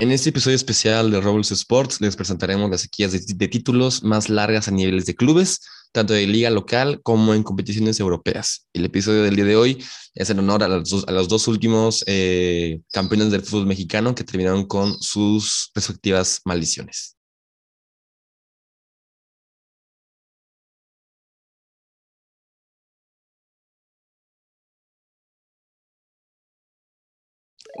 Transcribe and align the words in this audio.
En 0.00 0.12
este 0.12 0.30
episodio 0.30 0.54
especial 0.54 1.10
de 1.10 1.20
Robles 1.20 1.50
Sports 1.50 2.00
les 2.00 2.14
presentaremos 2.14 2.70
las 2.70 2.82
sequías 2.82 3.10
de, 3.10 3.48
títulos 3.48 4.04
más 4.04 4.28
largas 4.28 4.68
a 4.68 4.70
niveles 4.70 5.06
de 5.06 5.16
clubes, 5.16 5.60
tanto 5.90 6.12
de 6.12 6.24
liga 6.24 6.50
local 6.50 7.00
como 7.02 7.34
en 7.34 7.42
competiciones 7.42 7.98
europeas. 7.98 8.68
El 8.72 8.84
episodio 8.84 9.24
del 9.24 9.34
día 9.34 9.44
de 9.44 9.56
hoy 9.56 9.84
es 10.14 10.30
en 10.30 10.38
honor 10.38 10.62
a 10.62 10.68
los 10.68 11.28
dos, 11.28 11.48
últimos 11.48 12.04
eh, 12.06 12.80
campeones 12.92 13.32
del 13.32 13.42
fútbol 13.42 13.66
mexicano 13.66 14.14
que 14.14 14.22
terminaron 14.22 14.66
con 14.66 14.94
sus 15.00 15.72
respectivas 15.74 16.42
maldiciones. 16.44 17.17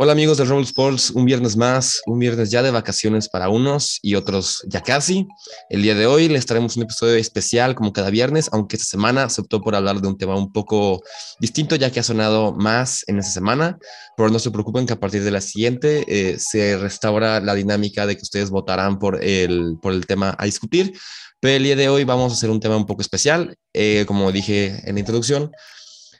Hola 0.00 0.12
amigos 0.12 0.38
de 0.38 0.44
Roll 0.44 0.62
Sports, 0.62 1.10
un 1.10 1.24
viernes 1.24 1.56
más, 1.56 2.00
un 2.06 2.20
viernes 2.20 2.52
ya 2.52 2.62
de 2.62 2.70
vacaciones 2.70 3.28
para 3.28 3.48
unos 3.48 3.98
y 4.00 4.14
otros 4.14 4.62
ya 4.68 4.80
casi. 4.80 5.26
El 5.70 5.82
día 5.82 5.96
de 5.96 6.06
hoy 6.06 6.28
les 6.28 6.46
traemos 6.46 6.76
un 6.76 6.84
episodio 6.84 7.16
especial 7.16 7.74
como 7.74 7.92
cada 7.92 8.08
viernes, 8.08 8.48
aunque 8.52 8.76
esta 8.76 8.86
semana 8.86 9.28
se 9.28 9.40
optó 9.40 9.60
por 9.60 9.74
hablar 9.74 10.00
de 10.00 10.06
un 10.06 10.16
tema 10.16 10.36
un 10.36 10.52
poco 10.52 11.02
distinto 11.40 11.74
ya 11.74 11.90
que 11.90 11.98
ha 11.98 12.04
sonado 12.04 12.54
más 12.54 13.02
en 13.08 13.18
esta 13.18 13.32
semana, 13.32 13.76
pero 14.16 14.30
no 14.30 14.38
se 14.38 14.52
preocupen 14.52 14.86
que 14.86 14.92
a 14.92 15.00
partir 15.00 15.24
de 15.24 15.32
la 15.32 15.40
siguiente 15.40 16.04
eh, 16.06 16.38
se 16.38 16.78
restaura 16.78 17.40
la 17.40 17.56
dinámica 17.56 18.06
de 18.06 18.14
que 18.14 18.22
ustedes 18.22 18.50
votarán 18.50 19.00
por 19.00 19.20
el, 19.24 19.78
por 19.82 19.92
el 19.92 20.06
tema 20.06 20.32
a 20.38 20.44
discutir. 20.44 20.92
Pero 21.40 21.56
el 21.56 21.64
día 21.64 21.74
de 21.74 21.88
hoy 21.88 22.04
vamos 22.04 22.32
a 22.32 22.36
hacer 22.36 22.50
un 22.50 22.60
tema 22.60 22.76
un 22.76 22.86
poco 22.86 23.02
especial, 23.02 23.56
eh, 23.72 24.04
como 24.06 24.30
dije 24.30 24.80
en 24.84 24.94
la 24.94 25.00
introducción 25.00 25.50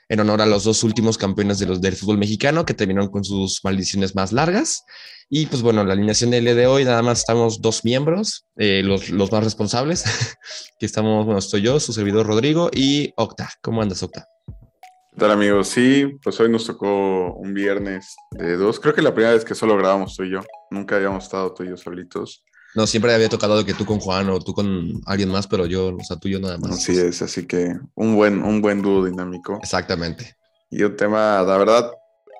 en 0.09 0.19
honor 0.19 0.41
a 0.41 0.47
los 0.47 0.63
dos 0.63 0.83
últimos 0.83 1.17
campeones 1.17 1.59
de 1.59 1.67
los, 1.67 1.81
del 1.81 1.95
fútbol 1.95 2.17
mexicano 2.17 2.65
que 2.65 2.73
terminaron 2.73 3.11
con 3.11 3.23
sus 3.23 3.63
maldiciones 3.63 4.15
más 4.15 4.31
largas. 4.31 4.83
Y 5.29 5.45
pues 5.45 5.61
bueno, 5.61 5.85
la 5.85 5.93
alineación 5.93 6.31
día 6.31 6.41
de 6.41 6.65
hoy 6.65 6.83
nada 6.83 7.03
más 7.03 7.19
estamos 7.19 7.61
dos 7.61 7.85
miembros, 7.85 8.47
eh, 8.57 8.81
los, 8.83 9.11
los, 9.11 9.31
más 9.31 9.43
responsables, 9.43 10.03
que 10.79 10.85
estamos, 10.87 11.25
bueno, 11.25 11.37
estoy 11.37 11.61
yo, 11.61 11.79
su 11.79 11.93
servidor 11.93 12.25
Rodrigo 12.25 12.71
y 12.73 13.13
Octa. 13.15 13.49
¿Cómo 13.61 13.83
andas, 13.83 14.01
Octa? 14.01 14.27
¿Qué 14.47 15.17
tal, 15.17 15.31
amigos? 15.31 15.67
Sí, 15.67 16.17
pues 16.23 16.39
hoy 16.39 16.49
nos 16.49 16.65
tocó 16.65 17.33
un 17.33 17.53
viernes 17.53 18.15
de 18.31 18.55
dos. 18.57 18.79
Creo 18.79 18.95
que 18.95 19.03
la 19.03 19.13
primera 19.13 19.33
vez 19.33 19.45
que 19.45 19.53
solo 19.53 19.77
grabamos 19.77 20.15
tú 20.15 20.23
y 20.23 20.31
yo. 20.31 20.39
Nunca 20.71 20.95
habíamos 20.95 21.25
estado 21.25 21.53
tú 21.53 21.63
y 21.63 21.69
yo 21.69 21.77
solitos. 21.77 22.43
No, 22.75 22.85
siempre 22.85 23.13
había 23.13 23.29
tocado 23.29 23.65
que 23.65 23.73
tú 23.73 23.85
con 23.85 23.99
Juan 23.99 24.29
o 24.29 24.39
tú 24.39 24.53
con 24.53 25.01
alguien 25.05 25.29
más, 25.29 25.47
pero 25.47 25.65
yo, 25.65 25.95
o 25.95 26.03
sea, 26.03 26.17
tú 26.17 26.27
y 26.27 26.33
yo 26.33 26.39
nada 26.39 26.57
más. 26.57 26.71
Así 26.71 26.97
es, 26.97 27.21
así 27.21 27.45
que 27.45 27.75
un 27.95 28.15
buen, 28.15 28.43
un 28.43 28.61
buen 28.61 28.81
dúo 28.81 29.05
dinámico. 29.05 29.57
Exactamente. 29.61 30.35
Y 30.69 30.83
un 30.83 30.95
tema, 30.95 31.41
la 31.41 31.57
verdad, 31.57 31.91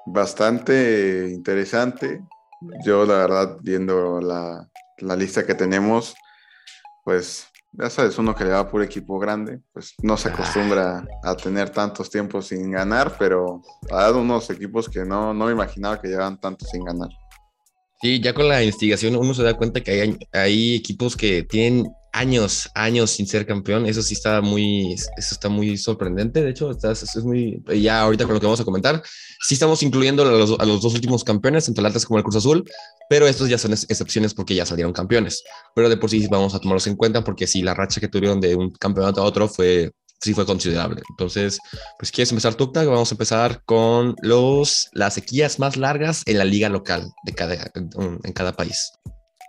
bastante 0.06 1.30
interesante. 1.34 2.22
Yo, 2.86 3.06
la 3.06 3.16
verdad, 3.16 3.58
viendo 3.62 4.22
la, 4.22 4.70
la 5.00 5.16
lista 5.16 5.46
que 5.46 5.56
tenemos, 5.56 6.14
pues 7.04 7.48
ya 7.72 7.90
sabes, 7.90 8.18
uno 8.18 8.36
que 8.36 8.44
le 8.44 8.52
va 8.52 8.70
por 8.70 8.82
equipo 8.82 9.20
grande, 9.20 9.62
pues 9.74 9.94
no 10.02 10.18
se 10.18 10.30
acostumbra 10.30 11.08
a 11.24 11.36
tener 11.36 11.70
tantos 11.70 12.10
tiempos 12.10 12.48
sin 12.48 12.72
ganar, 12.72 13.16
pero 13.18 13.62
ha 13.92 14.04
dado 14.04 14.22
unos 14.22 14.50
equipos 14.50 14.90
que 14.90 15.06
no, 15.06 15.34
no 15.34 15.46
me 15.46 15.52
imaginaba 15.52 16.02
que 16.02 16.08
llevaban 16.08 16.40
tanto 16.40 16.66
sin 16.66 16.84
ganar. 16.84 17.10
Sí, 18.02 18.22
ya 18.22 18.34
con 18.34 18.48
la 18.48 18.64
investigación 18.64 19.16
uno 19.16 19.34
se 19.34 19.44
da 19.44 19.58
cuenta 19.58 19.82
que 19.82 19.92
hay, 19.92 20.18
hay 20.32 20.76
equipos 20.76 21.18
que 21.18 21.44
tienen 21.44 21.92
años, 22.14 22.70
años 22.74 23.12
sin 23.12 23.28
ser 23.28 23.46
campeón. 23.46 23.86
Eso 23.86 24.02
sí 24.02 24.14
está 24.14 24.42
muy, 24.42 24.94
eso 24.94 25.10
está 25.18 25.50
muy 25.50 25.78
sorprendente. 25.78 26.42
De 26.42 26.52
hecho, 26.52 26.72
está, 26.72 26.92
es 26.92 27.24
muy, 27.24 27.62
ya 27.82 28.02
ahorita 28.02 28.26
con 28.26 28.34
lo 28.34 28.40
que 28.40 28.46
vamos 28.46 28.60
a 28.62 28.66
comentar, 28.66 29.02
sí 29.42 29.54
estamos 29.56 29.84
incluyendo 29.84 30.24
a 30.24 30.26
los, 30.26 30.60
a 30.60 30.66
los 30.66 30.82
dos 30.82 30.94
últimos 30.94 31.24
campeones, 31.24 31.66
tanto 31.66 31.82
el 31.82 31.88
Atlas 31.88 32.06
como 32.06 32.18
el 32.18 32.24
Cruz 32.24 32.38
Azul, 32.38 32.64
pero 33.10 33.28
estos 33.28 33.50
ya 33.50 33.58
son 33.58 33.74
excepciones 33.74 34.34
porque 34.34 34.56
ya 34.56 34.66
salieron 34.66 34.94
campeones. 34.94 35.44
Pero 35.76 35.90
de 35.90 35.98
por 35.98 36.10
sí 36.10 36.26
vamos 36.30 36.56
a 36.56 36.60
tomarlos 36.60 36.88
en 36.88 36.96
cuenta 36.96 37.24
porque 37.24 37.48
si 37.48 37.62
la 37.62 37.74
racha 37.74 38.00
que 38.00 38.08
tuvieron 38.08 38.40
de 38.40 38.56
un 38.56 38.72
campeonato 38.72 39.22
a 39.22 39.26
otro 39.26 39.48
fue 39.48 39.92
sí 40.22 40.34
fue 40.34 40.46
considerable. 40.46 41.02
Entonces, 41.10 41.60
pues 41.98 42.12
quieres 42.12 42.32
empezar 42.32 42.56
tú, 42.56 42.72
vamos 42.74 43.12
a 43.12 43.16
empezar 43.16 43.64
con 43.66 44.16
los, 44.22 44.90
las 44.94 45.14
sequías 45.14 45.60
más 45.60 45.78
largas 45.78 46.24
en 46.26 46.38
la 46.38 46.46
liga 46.46 46.70
local 46.70 47.12
de 47.24 47.34
cada, 47.34 47.56
en 47.74 48.34
cada 48.34 48.54
país. 48.54 48.92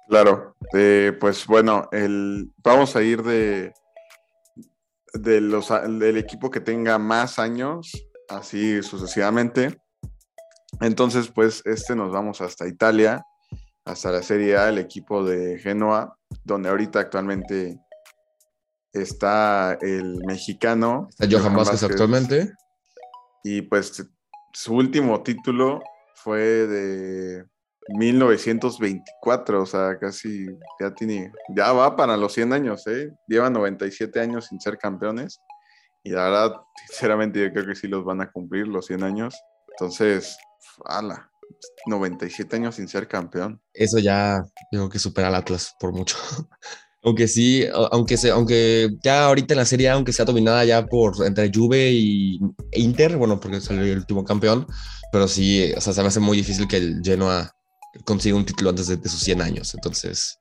Claro, 0.09 0.57
eh, 0.75 1.17
pues 1.21 1.47
bueno, 1.47 1.89
vamos 2.65 2.97
a 2.97 3.03
ir 3.03 3.23
de, 3.23 3.73
de 5.15 5.41
los, 5.41 5.69
del 5.69 6.17
equipo 6.17 6.51
que 6.51 6.61
tenga 6.61 6.99
más 6.99 7.39
años, 7.39 7.93
así 8.29 8.83
sucesivamente. 8.83 9.79
Entonces, 10.81 11.29
pues 11.29 11.63
este 11.65 11.95
nos 11.95 12.11
vamos 12.11 12.41
hasta 12.41 12.67
Italia, 12.67 13.25
hasta 13.85 14.11
la 14.11 14.23
Serie 14.23 14.57
A, 14.57 14.69
el 14.69 14.79
equipo 14.79 15.25
de 15.25 15.59
Genoa, 15.59 16.17
donde 16.43 16.71
ahorita 16.71 17.01
actualmente 17.01 17.79
está 18.93 19.79
el 19.81 20.23
mexicano. 20.27 21.09
Está 21.11 21.27
Johan, 21.31 21.55
Vázquez, 21.55 21.83
actualmente. 21.83 22.53
Y 23.43 23.63
pues 23.63 24.07
su 24.53 24.75
último 24.75 25.23
título 25.23 25.83
fue 26.15 26.41
de 26.41 27.45
1924, 27.89 29.63
o 29.63 29.67
sea, 29.67 29.99
casi 29.99 30.47
ya 30.79 30.95
tiene, 30.95 31.33
ya 31.55 31.73
va 31.73 31.97
para 31.97 32.17
los 32.17 32.33
100 32.33 32.53
años, 32.53 32.87
¿eh? 32.87 33.13
Lleva 33.27 33.51
97 33.51 34.21
años 34.21 34.47
sin 34.47 34.61
ser 34.61 34.79
campeones. 34.79 35.41
Y 36.03 36.11
la 36.11 36.25
verdad, 36.25 36.57
sinceramente, 36.87 37.41
yo 37.41 37.53
creo 37.53 37.67
que 37.67 37.75
sí 37.75 37.89
los 37.89 38.05
van 38.05 38.21
a 38.21 38.31
cumplir 38.31 38.69
los 38.69 38.87
100 38.87 39.03
años. 39.03 39.35
Entonces, 39.73 40.37
ala, 40.85 41.31
97 41.87 42.57
años 42.57 42.77
sin 42.77 42.89
ser 42.89 43.09
campeón. 43.09 43.61
Eso 43.73 43.99
ya 43.99 44.45
tengo 44.71 44.89
que 44.89 44.99
supera 44.99 45.29
al 45.29 45.35
Atlas 45.35 45.75
por 45.79 45.93
mucho. 45.93 46.17
Aunque 47.03 47.29
sí, 47.29 47.65
aunque, 47.93 48.17
se, 48.17 48.31
aunque 48.31 48.91
ya 49.03 49.25
ahorita 49.27 49.55
en 49.55 49.59
la 49.59 49.65
serie, 49.65 49.89
aunque 49.89 50.13
sea 50.13 50.27
dominada 50.27 50.65
ya 50.65 50.85
por 50.87 51.27
entre 51.27 51.51
Juve 51.53 51.93
y 51.93 52.39
Inter, 52.73 53.17
bueno, 53.17 53.41
porque 53.41 53.61
salió 53.61 53.85
el 53.85 53.99
último 53.99 54.25
campeón, 54.25 54.67
pero 55.11 55.27
sí, 55.27 55.73
o 55.77 55.81
sea, 55.81 55.95
se 55.95 56.03
me 56.03 56.09
hace 56.09 56.21
muy 56.21 56.37
difícil 56.37 56.69
que 56.69 56.77
el 56.77 57.01
Genoa 57.03 57.51
consiga 58.05 58.37
un 58.37 58.45
título 58.45 58.71
antes 58.71 58.87
de, 58.87 58.97
de 58.97 59.09
sus 59.09 59.21
100 59.21 59.41
años. 59.41 59.75
Entonces, 59.75 60.39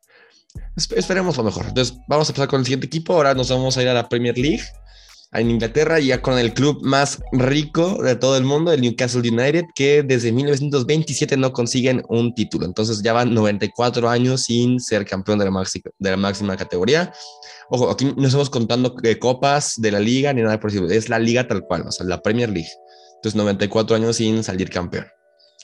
esperemos 0.75 1.38
lo 1.38 1.44
mejor. 1.44 1.66
Entonces, 1.68 1.98
vamos 2.08 2.28
a 2.28 2.31
empezar 2.31 2.50
con 2.50 2.59
el 2.59 2.66
siguiente 2.66 2.88
equipo. 2.88 3.14
Ahora 3.14 3.34
nos 3.34 3.50
vamos 3.50 3.78
a 3.78 3.81
ir 3.81 3.88
a 3.88 3.94
la 3.94 4.09
Premier 4.09 4.38
League 4.38 4.64
en 5.31 5.51
Inglaterra, 5.51 6.00
ya 6.00 6.22
con 6.22 6.40
el 6.40 6.53
club 6.53 6.79
más 6.81 7.22
rico 7.31 8.01
de 8.01 8.16
todo 8.16 8.35
el 8.35 8.44
mundo, 8.44 8.72
el 8.72 8.81
Newcastle 8.81 9.29
United, 9.29 9.66
que 9.75 10.01
desde 10.01 10.31
1927 10.31 11.38
no 11.38 11.53
consiguen 11.53 12.03
un 12.09 12.34
título. 12.34 12.66
Entonces 12.66 13.01
ya 13.03 13.13
van 13.13 13.34
94 13.34 14.09
años 14.09 14.44
sin 14.44 14.79
ser 14.79 15.06
campeón 15.06 15.38
de 15.38 15.45
la, 15.45 15.51
máxima, 15.51 15.91
de 16.00 16.09
la 16.09 16.18
máxima 16.18 16.57
categoría. 16.57 17.13
Ojo, 17.69 17.91
aquí 17.91 18.12
no 18.18 18.25
estamos 18.25 18.50
contando 18.50 18.95
copas 19.19 19.75
de 19.78 19.91
la 19.91 20.00
liga 20.00 20.34
ni 20.34 20.41
nada 20.41 20.59
por 20.59 20.72
eso, 20.72 20.88
es 20.88 21.09
la 21.09 21.19
liga 21.19 21.47
tal 21.47 21.62
cual, 21.62 21.84
o 21.88 21.91
sea, 21.91 22.06
la 22.07 22.22
Premier 22.22 22.50
League. 22.50 22.69
Entonces 23.18 23.35
94 23.35 23.95
años 23.95 24.16
sin 24.16 24.44
salir 24.44 24.69
campeón. 24.69 25.06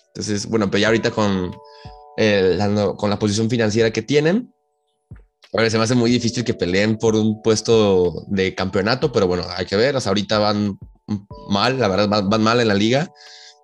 Entonces, 0.07 0.45
bueno, 0.45 0.69
pero 0.69 0.81
ya 0.81 0.87
ahorita 0.87 1.09
con, 1.09 1.55
eh, 2.17 2.57
con 2.97 3.09
la 3.09 3.17
posición 3.17 3.49
financiera 3.49 3.91
que 3.91 4.03
tienen, 4.03 4.53
Ahora 5.57 5.69
se 5.69 5.77
me 5.77 5.85
hace 5.85 5.95
muy 5.95 6.11
difícil 6.11 6.43
que 6.43 6.53
peleen 6.53 6.97
por 6.97 7.15
un 7.15 7.41
puesto 7.41 8.25
de 8.27 8.53
campeonato, 8.53 9.13
pero 9.13 9.25
bueno, 9.25 9.45
hay 9.55 9.65
que 9.65 9.77
ver. 9.77 9.95
O 9.95 9.99
ahorita 10.03 10.37
van 10.37 10.77
mal, 11.49 11.79
la 11.79 11.87
verdad, 11.87 12.23
van, 12.27 12.43
mal 12.43 12.59
en 12.59 12.67
la 12.67 12.73
liga. 12.73 13.09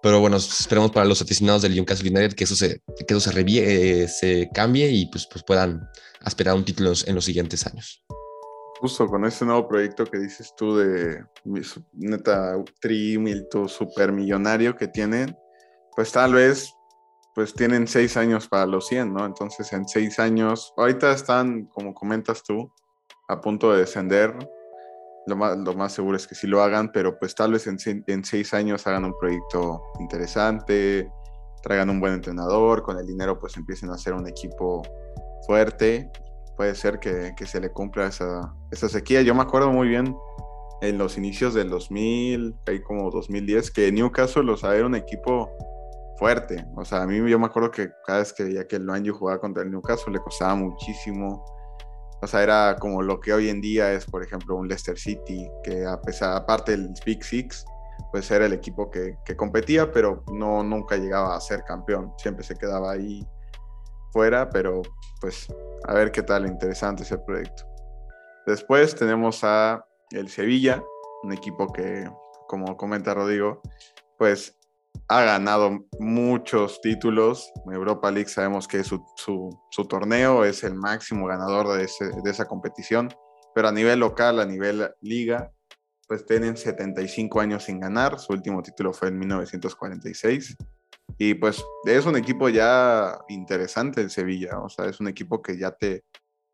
Pero 0.01 0.21
bueno, 0.21 0.37
esperemos 0.37 0.91
para 0.91 1.05
los 1.05 1.21
aficionados 1.21 1.63
del 1.63 1.75
Newcastle 1.75 2.09
United 2.09 2.33
que 2.33 2.45
eso 2.45 2.55
se, 2.55 2.81
que 3.05 3.13
eso 3.13 3.19
se, 3.19 3.33
eh, 3.45 4.07
se 4.07 4.49
cambie 4.53 4.89
y 4.89 5.07
pues, 5.07 5.27
pues 5.29 5.43
puedan 5.43 5.81
aspirar 6.21 6.53
a 6.53 6.57
un 6.57 6.63
título 6.63 6.93
en 7.05 7.13
los 7.13 7.25
siguientes 7.25 7.67
años. 7.67 8.01
Justo 8.79 9.05
con 9.07 9.25
ese 9.25 9.45
nuevo 9.45 9.67
proyecto 9.67 10.05
que 10.05 10.17
dices 10.17 10.53
tú 10.55 10.77
de 10.77 11.23
neta 11.93 12.55
trimilto 12.79 13.67
supermillonario 13.67 14.75
que 14.75 14.87
tienen, 14.87 15.35
pues 15.95 16.11
tal 16.13 16.33
vez 16.33 16.73
pues 17.33 17.53
tienen 17.53 17.87
seis 17.87 18.17
años 18.17 18.47
para 18.47 18.65
los 18.65 18.87
100, 18.87 19.13
¿no? 19.13 19.25
Entonces 19.25 19.71
en 19.73 19.87
seis 19.87 20.19
años, 20.19 20.73
ahorita 20.77 21.11
están, 21.11 21.65
como 21.67 21.93
comentas 21.93 22.43
tú, 22.43 22.71
a 23.27 23.39
punto 23.39 23.71
de 23.71 23.79
descender. 23.79 24.37
Lo 25.27 25.35
más, 25.35 25.57
lo 25.57 25.73
más 25.73 25.93
seguro 25.93 26.17
es 26.17 26.27
que 26.27 26.35
sí 26.35 26.47
lo 26.47 26.61
hagan, 26.61 26.91
pero 26.91 27.17
pues 27.17 27.35
tal 27.35 27.53
vez 27.53 27.67
en, 27.67 28.23
seis 28.23 28.53
años 28.53 28.85
hagan 28.87 29.05
un 29.05 29.17
proyecto 29.17 29.81
interesante, 29.99 31.09
traigan 31.61 31.89
un 31.89 31.99
buen 31.99 32.13
entrenador, 32.13 32.81
con 32.81 32.97
el 32.97 33.05
dinero 33.05 33.39
pues 33.39 33.55
empiecen 33.55 33.91
a 33.91 33.93
hacer 33.93 34.13
un 34.13 34.27
equipo 34.27 34.81
fuerte. 35.45 36.11
Puede 36.57 36.75
ser 36.75 36.99
que, 36.99 37.33
que 37.37 37.45
se 37.45 37.59
le 37.59 37.71
cumpla 37.71 38.07
esa, 38.07 38.53
esa 38.71 38.89
sequía. 38.89 39.21
Yo 39.21 39.33
me 39.33 39.41
acuerdo 39.41 39.71
muy 39.71 39.87
bien 39.87 40.15
en 40.81 40.97
los 40.97 41.17
inicios 41.17 41.53
del 41.53 41.69
2000, 41.69 42.55
ahí 42.65 42.81
como 42.81 43.09
2010, 43.11 43.71
que 43.71 43.91
Newcastle, 43.91 44.51
o 44.51 44.57
sea, 44.57 44.75
era 44.75 44.87
un 44.87 44.95
equipo 44.95 45.51
fuerte. 46.21 46.63
O 46.75 46.85
sea, 46.85 47.01
a 47.01 47.07
mí 47.07 47.17
yo 47.27 47.39
me 47.39 47.47
acuerdo 47.47 47.71
que 47.71 47.89
cada 48.05 48.19
vez 48.19 48.31
que 48.31 48.43
veía 48.43 48.67
que 48.67 48.75
el 48.75 48.83
Manju 48.83 49.11
jugaba 49.11 49.41
contra 49.41 49.63
el 49.63 49.71
Newcastle 49.71 50.13
le 50.13 50.19
costaba 50.19 50.53
muchísimo. 50.53 51.43
O 52.21 52.27
sea, 52.27 52.43
era 52.43 52.75
como 52.79 53.01
lo 53.01 53.19
que 53.19 53.33
hoy 53.33 53.49
en 53.49 53.59
día 53.59 53.91
es, 53.91 54.05
por 54.05 54.23
ejemplo, 54.23 54.55
un 54.55 54.67
Leicester 54.67 54.99
City, 54.99 55.49
que 55.63 55.83
a 55.83 55.99
pesar, 55.99 56.37
aparte 56.37 56.73
del 56.73 56.93
Big 57.07 57.23
Six, 57.23 57.65
pues 58.11 58.29
era 58.29 58.45
el 58.45 58.53
equipo 58.53 58.91
que, 58.91 59.17
que, 59.25 59.35
competía, 59.35 59.91
pero 59.91 60.23
no 60.31 60.61
nunca 60.63 60.95
llegaba 60.95 61.35
a 61.35 61.41
ser 61.41 61.63
campeón. 61.63 62.13
Siempre 62.19 62.43
se 62.43 62.55
quedaba 62.55 62.91
ahí 62.91 63.27
fuera, 64.13 64.47
pero 64.47 64.83
pues 65.21 65.47
a 65.87 65.93
ver 65.95 66.11
qué 66.11 66.21
tal, 66.21 66.45
interesante 66.45 67.01
ese 67.01 67.17
proyecto. 67.17 67.63
Después 68.45 68.93
tenemos 68.93 69.43
a 69.43 69.83
el 70.11 70.29
Sevilla, 70.29 70.83
un 71.23 71.33
equipo 71.33 71.73
que, 71.73 72.07
como 72.47 72.77
comenta 72.77 73.15
Rodrigo, 73.15 73.63
pues 74.19 74.55
ha 75.11 75.23
ganado 75.25 75.85
muchos 75.99 76.79
títulos. 76.79 77.51
Europa 77.69 78.09
League 78.09 78.29
sabemos 78.29 78.65
que 78.65 78.81
su, 78.85 79.05
su, 79.17 79.87
torneo 79.89 80.45
es 80.45 80.63
el 80.63 80.73
máximo 80.73 81.27
ganador 81.27 81.67
de, 81.77 81.85
de, 82.23 82.31
esa 82.31 82.45
competición, 82.45 83.13
pero 83.53 83.67
a 83.67 83.73
nivel 83.73 83.99
local, 83.99 84.39
a 84.39 84.45
nivel 84.45 84.89
liga, 85.01 85.51
pues 86.07 86.25
tienen 86.25 86.55
75 86.55 87.41
años 87.41 87.65
sin 87.65 87.81
ganar. 87.81 88.19
Su 88.19 88.31
último 88.31 88.61
título 88.63 88.93
fue 88.93 89.09
en 89.09 89.19
1946. 89.19 90.55
Y 91.17 91.33
pues 91.33 91.61
es 91.85 92.05
un 92.05 92.15
equipo 92.15 92.47
ya 92.47 93.19
interesante 93.27 93.99
el 93.99 94.09
Sevilla, 94.09 94.59
o 94.59 94.69
sea, 94.69 94.85
es 94.85 95.01
un 95.01 95.09
equipo 95.09 95.41
que 95.41 95.57
ya 95.57 95.71
te, 95.71 96.05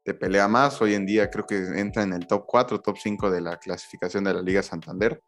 te 0.04 0.16
pelea 0.16 0.48
más. 0.48 0.82
Hoy 0.82 0.96
en 0.96 1.06
día 1.06 1.30
creo 1.30 1.46
que 1.46 1.58
entra 1.80 2.02
en 2.02 2.12
el 2.12 2.26
top 2.26 2.46
4, 2.48 2.82
top 2.82 2.98
5 2.98 3.30
de 3.30 3.42
la 3.42 3.58
clasificación 3.58 4.24
de 4.24 4.34
la 4.34 4.42
Liga 4.42 4.64
Santander. 4.64 5.22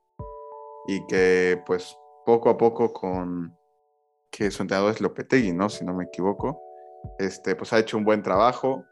Y 0.88 1.06
que 1.06 1.62
pues 1.68 1.96
poco 2.30 2.50
a 2.52 2.58
poco 2.58 2.94
con 2.94 3.58
que 4.30 4.52
su 4.52 4.62
entrenador 4.62 4.94
es 4.94 5.02
Lopetegui, 5.02 5.52
¿no? 5.52 5.68
Si 5.68 5.84
no 5.84 5.96
me 5.96 6.04
equivoco. 6.04 6.62
Este, 7.18 7.56
pues 7.56 7.74
ha 7.74 7.80
hecho 7.80 7.98
un 7.98 8.04
buen 8.04 8.22
trabajo 8.22 8.86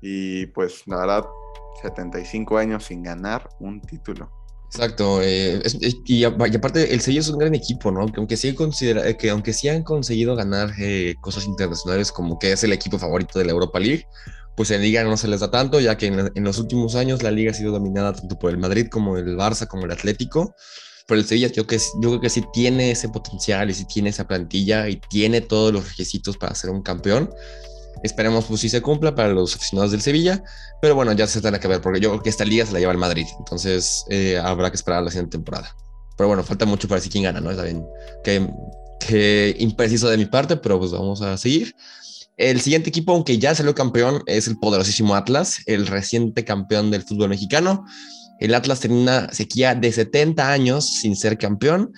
y 0.00 0.46
pues 0.46 0.86
la 0.86 0.98
verdad 0.98 1.24
75 1.82 2.56
años 2.56 2.84
sin 2.84 3.02
ganar 3.02 3.46
un 3.60 3.82
título. 3.82 4.30
Exacto, 4.66 5.20
eh, 5.22 5.62
y, 6.06 6.24
aparte 6.24 6.92
el 6.92 7.00
Sevilla 7.00 7.20
es 7.20 7.28
un 7.28 7.38
gran 7.38 7.54
equipo, 7.54 7.92
¿no? 7.92 8.06
Que 8.06 8.18
aunque 8.20 8.36
sí, 8.36 8.54
considera, 8.54 9.12
que 9.16 9.30
aunque 9.30 9.52
sí 9.52 9.68
han 9.68 9.82
conseguido 9.82 10.34
ganar 10.34 10.70
eh, 10.78 11.14
cosas 11.20 11.46
internacionales 11.46 12.10
como 12.10 12.38
que 12.38 12.52
es 12.52 12.64
el 12.64 12.72
equipo 12.72 12.98
favorito 12.98 13.38
de 13.38 13.44
la 13.44 13.52
Europa 13.52 13.78
League, 13.78 14.06
pues 14.56 14.70
en 14.70 14.80
Liga 14.80 15.04
no 15.04 15.16
se 15.18 15.28
les 15.28 15.40
da 15.40 15.50
tanto, 15.50 15.78
ya 15.78 15.98
que 15.98 16.06
en, 16.06 16.44
los 16.44 16.58
últimos 16.58 16.94
años 16.94 17.22
la 17.22 17.30
Liga 17.30 17.50
ha 17.50 17.54
sido 17.54 17.72
dominada 17.72 18.14
tanto 18.14 18.38
por 18.38 18.50
el 18.50 18.56
Madrid 18.56 18.88
como 18.90 19.18
el 19.18 19.36
Barça 19.36 19.68
como 19.68 19.84
el 19.84 19.92
Atlético, 19.92 20.56
pero 21.06 21.20
el 21.20 21.26
Sevilla 21.26 21.48
yo, 21.48 21.66
que, 21.66 21.78
yo 21.78 22.08
creo 22.10 22.20
que 22.20 22.30
sí 22.30 22.44
tiene 22.52 22.90
ese 22.90 23.08
potencial 23.08 23.70
y 23.70 23.74
sí 23.74 23.84
tiene 23.84 24.10
esa 24.10 24.26
plantilla 24.26 24.88
y 24.88 24.96
tiene 25.08 25.40
todos 25.40 25.72
los 25.72 25.88
requisitos 25.88 26.36
para 26.36 26.54
ser 26.54 26.70
un 26.70 26.82
campeón. 26.82 27.30
Esperemos 28.02 28.44
pues 28.44 28.60
si 28.60 28.68
se 28.68 28.82
cumpla 28.82 29.14
para 29.14 29.30
los 29.30 29.54
aficionados 29.54 29.92
del 29.92 30.02
Sevilla, 30.02 30.42
pero 30.82 30.94
bueno, 30.94 31.12
ya 31.12 31.26
se 31.26 31.40
tendrá 31.40 31.58
que 31.60 31.68
ver, 31.68 31.80
porque 31.80 32.00
yo 32.00 32.10
creo 32.10 32.22
que 32.22 32.28
esta 32.28 32.44
liga 32.44 32.66
se 32.66 32.72
la 32.72 32.80
lleva 32.80 32.92
el 32.92 32.98
Madrid, 32.98 33.26
entonces 33.38 34.04
eh, 34.10 34.36
habrá 34.36 34.70
que 34.70 34.76
esperar 34.76 35.02
la 35.02 35.10
siguiente 35.10 35.38
temporada. 35.38 35.74
Pero 36.16 36.28
bueno, 36.28 36.42
falta 36.42 36.66
mucho 36.66 36.88
para 36.88 36.98
decir 36.98 37.12
quién 37.12 37.24
gana, 37.24 37.40
¿no? 37.40 37.50
Está 37.50 37.62
bien, 37.62 37.86
que, 38.22 38.48
que 39.00 39.56
impreciso 39.58 40.08
de 40.08 40.16
mi 40.16 40.26
parte, 40.26 40.56
pero 40.56 40.78
pues 40.78 40.90
vamos 40.90 41.22
a 41.22 41.36
seguir. 41.38 41.74
El 42.36 42.60
siguiente 42.60 42.90
equipo, 42.90 43.12
aunque 43.12 43.38
ya 43.38 43.54
salió 43.54 43.74
campeón, 43.74 44.22
es 44.26 44.46
el 44.46 44.58
poderosísimo 44.58 45.14
Atlas, 45.14 45.60
el 45.64 45.86
reciente 45.86 46.44
campeón 46.44 46.90
del 46.90 47.02
fútbol 47.02 47.30
mexicano. 47.30 47.86
El 48.40 48.54
Atlas 48.54 48.80
tiene 48.80 49.00
una 49.00 49.32
sequía 49.32 49.74
de 49.74 49.92
70 49.92 50.50
años 50.50 50.88
sin 51.00 51.16
ser 51.16 51.38
campeón. 51.38 51.92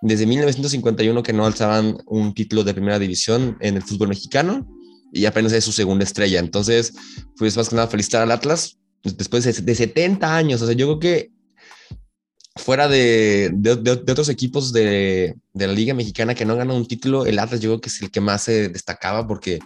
Desde 0.00 0.26
1951 0.26 1.22
que 1.22 1.32
no 1.32 1.44
alzaban 1.44 1.98
un 2.06 2.34
título 2.34 2.62
de 2.62 2.74
primera 2.74 2.98
división 2.98 3.56
en 3.60 3.76
el 3.76 3.82
fútbol 3.82 4.08
mexicano 4.08 4.68
y 5.12 5.24
apenas 5.24 5.52
es 5.52 5.64
su 5.64 5.72
segunda 5.72 6.04
estrella. 6.04 6.38
Entonces, 6.38 6.92
pues 7.36 7.56
más 7.56 7.68
que 7.68 7.76
nada 7.76 7.88
felicitar 7.88 8.22
al 8.22 8.30
Atlas 8.30 8.78
después 9.02 9.44
de, 9.44 9.74
70 9.74 10.36
años. 10.36 10.62
O 10.62 10.66
sea, 10.66 10.74
yo 10.74 10.86
creo 10.86 10.98
que 10.98 11.30
fuera 12.56 12.88
de, 12.88 13.50
de, 13.54 13.90
otros 13.90 14.28
equipos 14.28 14.72
de, 14.72 15.36
de, 15.52 15.66
la 15.66 15.72
Liga 15.72 15.94
Mexicana 15.94 16.34
que 16.34 16.44
no 16.44 16.54
han 16.54 16.70
un 16.70 16.86
título, 16.86 17.24
el 17.24 17.38
Atlas 17.38 17.60
yo 17.60 17.70
creo 17.70 17.80
que 17.80 17.88
es 17.88 18.02
el 18.02 18.10
que 18.10 18.20
más 18.20 18.42
se 18.42 18.68
destacaba 18.68 19.26
porque 19.26 19.60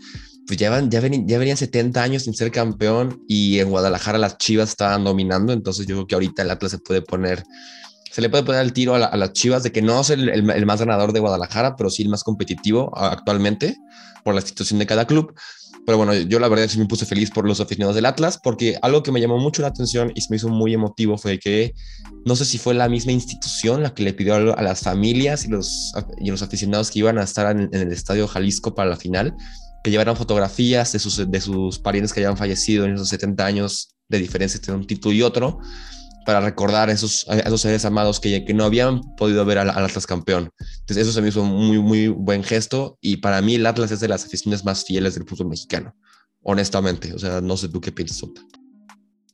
pues 0.46 0.58
ya, 0.58 0.70
van, 0.70 0.90
ya, 0.90 1.00
ven, 1.00 1.26
ya 1.26 1.38
venían 1.38 1.56
70 1.56 2.02
años 2.02 2.24
sin 2.24 2.34
ser 2.34 2.50
campeón 2.50 3.22
y 3.28 3.58
en 3.60 3.70
Guadalajara 3.70 4.18
las 4.18 4.38
Chivas 4.38 4.70
estaban 4.70 5.04
dominando, 5.04 5.52
entonces 5.52 5.86
yo 5.86 5.94
creo 5.96 6.06
que 6.06 6.14
ahorita 6.14 6.42
el 6.42 6.50
Atlas 6.50 6.72
se 6.72 6.78
puede 6.78 7.02
poner, 7.02 7.44
se 8.10 8.20
le 8.20 8.28
puede 8.28 8.42
poner 8.42 8.62
el 8.62 8.72
tiro 8.72 8.94
a, 8.94 9.16
las 9.16 9.32
Chivas 9.32 9.62
de 9.62 9.72
que 9.72 9.82
no 9.82 10.00
es 10.00 10.10
el, 10.10 10.28
el, 10.28 10.66
más 10.66 10.80
ganador 10.80 11.12
de 11.12 11.20
Guadalajara, 11.20 11.76
pero 11.76 11.90
sí 11.90 12.02
el 12.02 12.08
más 12.08 12.24
competitivo 12.24 12.96
actualmente 12.96 13.76
por 14.24 14.34
la 14.34 14.40
situación 14.40 14.78
de 14.78 14.86
cada 14.86 15.06
club. 15.06 15.34
Pero 15.84 15.98
bueno, 15.98 16.14
yo 16.14 16.38
la 16.38 16.46
verdad 16.46 16.68
sí 16.68 16.78
me 16.78 16.86
puse 16.86 17.06
feliz 17.06 17.30
por 17.30 17.44
los 17.44 17.60
aficionados 17.60 17.96
del 17.96 18.06
Atlas, 18.06 18.38
porque 18.40 18.78
algo 18.82 19.02
que 19.02 19.10
me 19.10 19.20
llamó 19.20 19.38
mucho 19.38 19.62
la 19.62 19.68
atención 19.68 20.12
y 20.14 20.20
se 20.20 20.28
me 20.30 20.36
hizo 20.36 20.48
muy 20.48 20.72
emotivo 20.72 21.18
fue 21.18 21.40
que 21.40 21.74
no 22.24 22.36
sé 22.36 22.44
si 22.44 22.58
fue 22.58 22.74
la 22.74 22.88
misma 22.88 23.10
institución 23.10 23.82
la 23.82 23.92
que 23.92 24.04
le 24.04 24.12
pidió 24.12 24.56
a 24.56 24.62
las 24.62 24.80
familias 24.82 25.44
y 25.44 25.48
los, 25.48 25.92
y 26.18 26.30
los 26.30 26.42
aficionados 26.42 26.92
que 26.92 27.00
iban 27.00 27.18
a 27.18 27.24
estar 27.24 27.50
en, 27.50 27.68
en 27.72 27.80
el 27.80 27.92
Estadio 27.92 28.28
Jalisco 28.28 28.76
para 28.76 28.90
la 28.90 28.96
final, 28.96 29.34
que 29.82 29.90
llevaran 29.90 30.16
fotografías 30.16 30.92
de 30.92 30.98
sus, 30.98 31.30
de 31.30 31.40
sus 31.40 31.78
parientes 31.78 32.12
que 32.12 32.20
habían 32.20 32.36
fallecido 32.36 32.84
en 32.84 32.94
esos 32.94 33.08
70 33.08 33.44
años 33.44 33.94
de 34.08 34.18
diferencia 34.18 34.58
entre 34.58 34.74
un 34.74 34.86
título 34.86 35.14
y 35.14 35.22
otro, 35.22 35.58
para 36.24 36.40
recordar 36.40 36.88
a 36.88 36.92
esos, 36.92 37.26
a 37.28 37.38
esos 37.38 37.60
seres 37.60 37.84
amados 37.84 38.20
que, 38.20 38.44
que 38.44 38.54
no 38.54 38.64
habían 38.64 39.00
podido 39.16 39.44
ver 39.44 39.58
al, 39.58 39.70
Atlas 39.70 40.06
campeón. 40.06 40.50
Entonces 40.80 40.98
eso 40.98 41.12
se 41.12 41.20
me 41.20 41.28
hizo 41.28 41.42
un 41.42 41.66
muy, 41.66 41.78
muy 41.78 42.08
buen 42.08 42.44
gesto 42.44 42.96
y 43.00 43.16
para 43.16 43.40
mí 43.42 43.56
el 43.56 43.66
Atlas 43.66 43.90
es 43.90 44.00
de 44.00 44.08
las 44.08 44.24
aficiones 44.24 44.64
más 44.64 44.84
fieles 44.84 45.14
del 45.14 45.26
fútbol 45.26 45.48
mexicano, 45.48 45.94
honestamente. 46.42 47.12
O 47.12 47.18
sea, 47.18 47.40
no 47.40 47.56
sé 47.56 47.68
tú 47.68 47.80
qué 47.80 47.90
piensas, 47.90 48.18
Sota. 48.18 48.42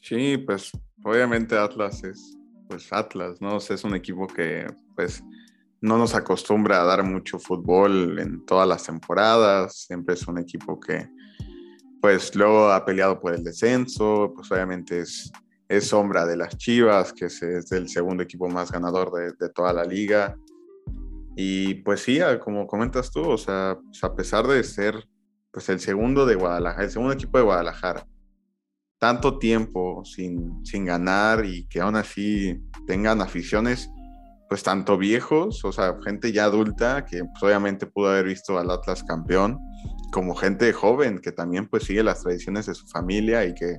Sí, 0.00 0.38
pues 0.38 0.70
obviamente 1.04 1.56
Atlas 1.56 2.02
es 2.04 2.34
pues 2.68 2.92
Atlas, 2.92 3.40
¿no? 3.40 3.56
es 3.56 3.84
un 3.84 3.94
equipo 3.94 4.26
que 4.26 4.66
pues 4.94 5.22
no 5.80 5.98
nos 5.98 6.14
acostumbra 6.14 6.80
a 6.80 6.84
dar 6.84 7.04
mucho 7.04 7.38
fútbol 7.38 8.18
en 8.18 8.44
todas 8.44 8.66
las 8.66 8.84
temporadas, 8.84 9.84
siempre 9.86 10.14
es 10.14 10.26
un 10.26 10.38
equipo 10.38 10.78
que 10.80 11.08
pues 12.00 12.34
luego 12.34 12.70
ha 12.70 12.84
peleado 12.84 13.20
por 13.20 13.34
el 13.34 13.42
descenso, 13.42 14.32
pues 14.34 14.50
obviamente 14.52 15.00
es, 15.00 15.32
es 15.68 15.88
sombra 15.88 16.24
de 16.24 16.36
las 16.36 16.56
Chivas, 16.56 17.12
que 17.12 17.26
es, 17.26 17.42
el 17.42 17.88
segundo 17.88 18.22
equipo 18.22 18.48
más 18.48 18.70
ganador 18.70 19.12
de, 19.38 19.48
toda 19.50 19.72
la 19.72 19.84
liga. 19.84 20.36
Y 21.36 21.74
pues 21.74 22.00
sí, 22.00 22.20
como 22.42 22.66
comentas 22.66 23.10
tú, 23.10 23.22
o 23.22 23.38
sea, 23.38 23.78
pues, 23.82 24.02
a 24.02 24.14
pesar 24.14 24.46
de 24.46 24.62
ser 24.64 25.08
pues 25.50 25.68
el 25.68 25.80
segundo 25.80 26.26
de 26.26 26.34
Guadalajara, 26.34 26.84
el 26.84 26.90
segundo 26.90 27.14
equipo 27.14 27.38
de 27.38 27.44
Guadalajara, 27.44 28.06
tanto 28.98 29.38
tiempo 29.38 30.04
sin, 30.04 30.64
sin 30.64 30.84
ganar 30.84 31.44
y 31.44 31.66
que 31.66 31.80
aún 31.80 31.96
así 31.96 32.60
tengan 32.86 33.20
aficiones, 33.20 33.90
pues 34.48 34.62
tanto 34.62 34.96
viejos, 34.96 35.64
o 35.64 35.72
sea, 35.72 35.96
gente 36.02 36.32
ya 36.32 36.44
adulta 36.44 37.04
que 37.04 37.22
pues, 37.24 37.42
obviamente 37.42 37.86
pudo 37.86 38.08
haber 38.08 38.26
visto 38.26 38.58
al 38.58 38.70
Atlas 38.70 39.04
campeón, 39.04 39.58
como 40.10 40.34
gente 40.34 40.72
joven 40.72 41.18
que 41.18 41.32
también 41.32 41.68
pues 41.68 41.84
sigue 41.84 42.02
las 42.02 42.22
tradiciones 42.22 42.66
de 42.66 42.74
su 42.74 42.86
familia 42.88 43.44
y 43.44 43.54
que 43.54 43.78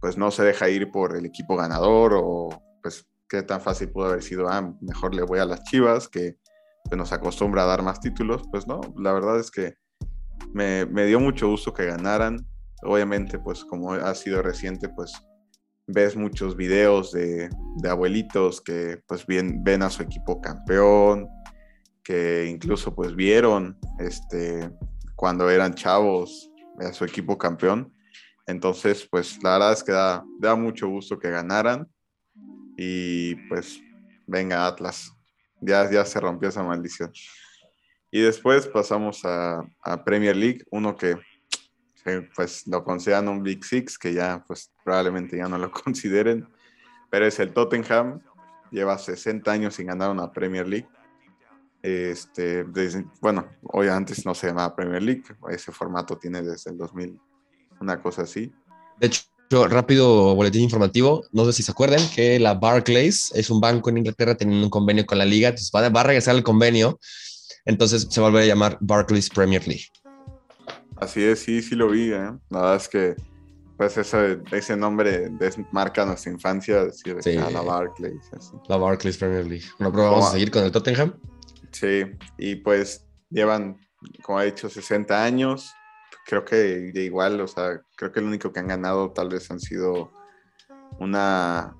pues 0.00 0.18
no 0.18 0.30
se 0.30 0.44
deja 0.44 0.68
ir 0.68 0.90
por 0.90 1.16
el 1.16 1.24
equipo 1.24 1.56
ganador 1.56 2.12
o 2.14 2.50
pues 2.82 3.06
qué 3.28 3.42
tan 3.42 3.62
fácil 3.62 3.90
pudo 3.90 4.06
haber 4.06 4.22
sido, 4.22 4.48
ah, 4.48 4.74
mejor 4.82 5.14
le 5.14 5.22
voy 5.22 5.38
a 5.38 5.46
las 5.46 5.64
Chivas 5.64 6.08
que 6.08 6.36
pues, 6.84 6.98
nos 6.98 7.12
acostumbra 7.12 7.62
a 7.62 7.66
dar 7.66 7.82
más 7.82 8.00
títulos, 8.00 8.42
pues 8.50 8.66
no, 8.66 8.82
la 8.98 9.14
verdad 9.14 9.40
es 9.40 9.50
que 9.50 9.74
me, 10.52 10.84
me 10.84 11.06
dio 11.06 11.18
mucho 11.18 11.48
gusto 11.48 11.72
que 11.72 11.86
ganaran, 11.86 12.46
obviamente 12.82 13.38
pues 13.38 13.64
como 13.64 13.94
ha 13.94 14.14
sido 14.14 14.42
reciente 14.42 14.90
pues 14.90 15.14
ves 15.86 16.16
muchos 16.16 16.56
videos 16.56 17.12
de, 17.12 17.50
abuelitos 17.88 18.60
que 18.60 19.00
pues 19.06 19.26
bien, 19.26 19.62
ven 19.62 19.82
a 19.82 19.90
su 19.90 20.02
equipo 20.02 20.40
campeón, 20.40 21.28
que 22.02 22.46
incluso 22.46 22.94
pues 22.94 23.14
vieron 23.14 23.78
este, 23.98 24.70
cuando 25.16 25.50
eran 25.50 25.74
chavos 25.74 26.50
a 26.80 26.92
su 26.92 27.04
equipo 27.04 27.36
campeón. 27.38 27.92
Entonces 28.46 29.06
pues 29.10 29.42
la 29.42 29.52
verdad 29.52 29.72
es 29.72 29.82
que 29.82 29.92
da, 29.92 30.24
da 30.38 30.54
mucho 30.54 30.88
gusto 30.88 31.18
que 31.18 31.30
ganaran 31.30 31.88
y 32.76 33.34
pues 33.48 33.80
venga 34.26 34.66
Atlas, 34.66 35.12
ya, 35.60 35.90
ya 35.90 36.04
se 36.04 36.20
rompió 36.20 36.48
esa 36.48 36.62
maldición. 36.62 37.12
Y 38.10 38.20
después 38.20 38.66
pasamos 38.68 39.24
a, 39.24 39.66
a 39.82 40.04
Premier 40.04 40.36
League, 40.36 40.64
uno 40.70 40.94
que 40.96 41.16
pues 42.34 42.66
lo 42.66 42.84
consideran 42.84 43.28
un 43.28 43.42
Big 43.42 43.64
Six, 43.64 43.98
que 43.98 44.12
ya 44.12 44.44
pues 44.46 44.70
probablemente 44.84 45.36
ya 45.36 45.48
no 45.48 45.58
lo 45.58 45.70
consideren, 45.84 46.46
pero 47.10 47.26
es 47.26 47.38
el 47.40 47.52
Tottenham, 47.52 48.20
lleva 48.70 48.98
60 48.98 49.50
años 49.50 49.74
sin 49.74 49.86
ganar 49.86 50.10
una 50.10 50.30
Premier 50.32 50.66
League. 50.66 50.88
Este, 51.82 52.64
bueno, 53.20 53.46
hoy 53.62 53.88
antes 53.88 54.24
no 54.24 54.34
se 54.34 54.46
llamaba 54.46 54.74
Premier 54.74 55.02
League, 55.02 55.24
ese 55.50 55.70
formato 55.70 56.16
tiene 56.16 56.42
desde 56.42 56.70
el 56.70 56.78
2000, 56.78 57.20
una 57.80 58.00
cosa 58.00 58.22
así. 58.22 58.52
De 58.98 59.08
hecho, 59.08 59.68
rápido 59.68 60.34
boletín 60.34 60.62
informativo, 60.62 61.24
no 61.32 61.44
sé 61.44 61.52
si 61.52 61.62
se 61.62 61.72
acuerdan 61.72 62.00
que 62.14 62.38
la 62.40 62.54
Barclays 62.54 63.32
es 63.34 63.50
un 63.50 63.60
banco 63.60 63.90
en 63.90 63.98
Inglaterra 63.98 64.34
teniendo 64.34 64.64
un 64.66 64.70
convenio 64.70 65.04
con 65.04 65.18
la 65.18 65.26
liga, 65.26 65.50
entonces 65.50 65.70
va 65.74 66.00
a 66.00 66.04
regresar 66.04 66.34
el 66.34 66.42
convenio, 66.42 66.98
entonces 67.66 68.06
se 68.08 68.20
vuelve 68.20 68.42
a 68.42 68.46
llamar 68.46 68.78
Barclays 68.80 69.28
Premier 69.28 69.66
League. 69.66 69.84
Así 70.96 71.22
es, 71.22 71.40
sí, 71.40 71.62
sí 71.62 71.74
lo 71.74 71.88
vi, 71.88 72.12
¿eh? 72.12 72.30
La 72.50 72.60
verdad 72.60 72.76
es 72.76 72.88
que 72.88 73.16
pues 73.76 73.96
ese, 73.98 74.40
ese 74.52 74.76
nombre 74.76 75.32
marca 75.72 76.06
nuestra 76.06 76.30
infancia, 76.30 76.84
decir, 76.84 77.16
sí. 77.20 77.32
la 77.34 77.60
Barclays. 77.60 78.30
La 78.68 78.76
Barclays 78.76 79.18
Premier 79.18 79.44
League. 79.44 79.66
Bueno, 79.78 79.92
pero 79.92 80.10
vamos 80.12 80.28
a 80.28 80.32
seguir 80.32 80.50
con 80.52 80.62
el 80.62 80.70
Tottenham. 80.70 81.14
Sí, 81.72 82.04
y 82.38 82.54
pues 82.56 83.04
llevan, 83.30 83.76
como 84.22 84.38
ha 84.38 84.44
dicho, 84.44 84.70
60 84.70 85.24
años 85.24 85.74
creo 86.24 86.44
que 86.44 86.56
de 86.56 87.04
igual, 87.04 87.40
o 87.40 87.46
sea, 87.46 87.80
creo 87.96 88.12
que 88.12 88.20
el 88.20 88.26
único 88.26 88.52
que 88.52 88.60
han 88.60 88.68
ganado 88.68 89.10
tal 89.12 89.28
vez 89.28 89.50
han 89.50 89.60
sido 89.60 90.10
una, 90.98 91.76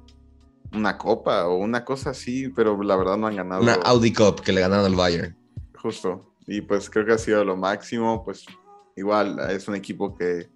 una 0.72 0.98
copa 0.98 1.46
o 1.46 1.56
una 1.56 1.84
cosa 1.84 2.10
así, 2.10 2.48
pero 2.50 2.80
la 2.82 2.96
verdad 2.96 3.16
no 3.16 3.26
han 3.26 3.36
ganado. 3.36 3.62
Una 3.62 3.74
Audi 3.74 4.12
Cup 4.12 4.42
que 4.42 4.52
le 4.52 4.60
ganaron 4.60 4.84
al 4.84 4.94
Bayern. 4.94 5.36
Justo. 5.76 6.34
Y 6.46 6.60
pues 6.60 6.90
creo 6.90 7.06
que 7.06 7.12
ha 7.12 7.18
sido 7.18 7.44
lo 7.44 7.56
máximo, 7.56 8.22
pues 8.24 8.44
igual 8.96 9.38
es 9.50 9.68
un 9.68 9.74
equipo 9.74 10.14
que 10.14 10.48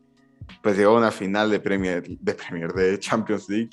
pues 0.62 0.76
llegó 0.76 0.96
a 0.96 0.98
una 0.98 1.10
final 1.10 1.50
de 1.50 1.60
Premier, 1.60 2.02
de 2.06 2.34
Premier, 2.34 2.72
de 2.72 2.98
Champions 2.98 3.48
League, 3.48 3.70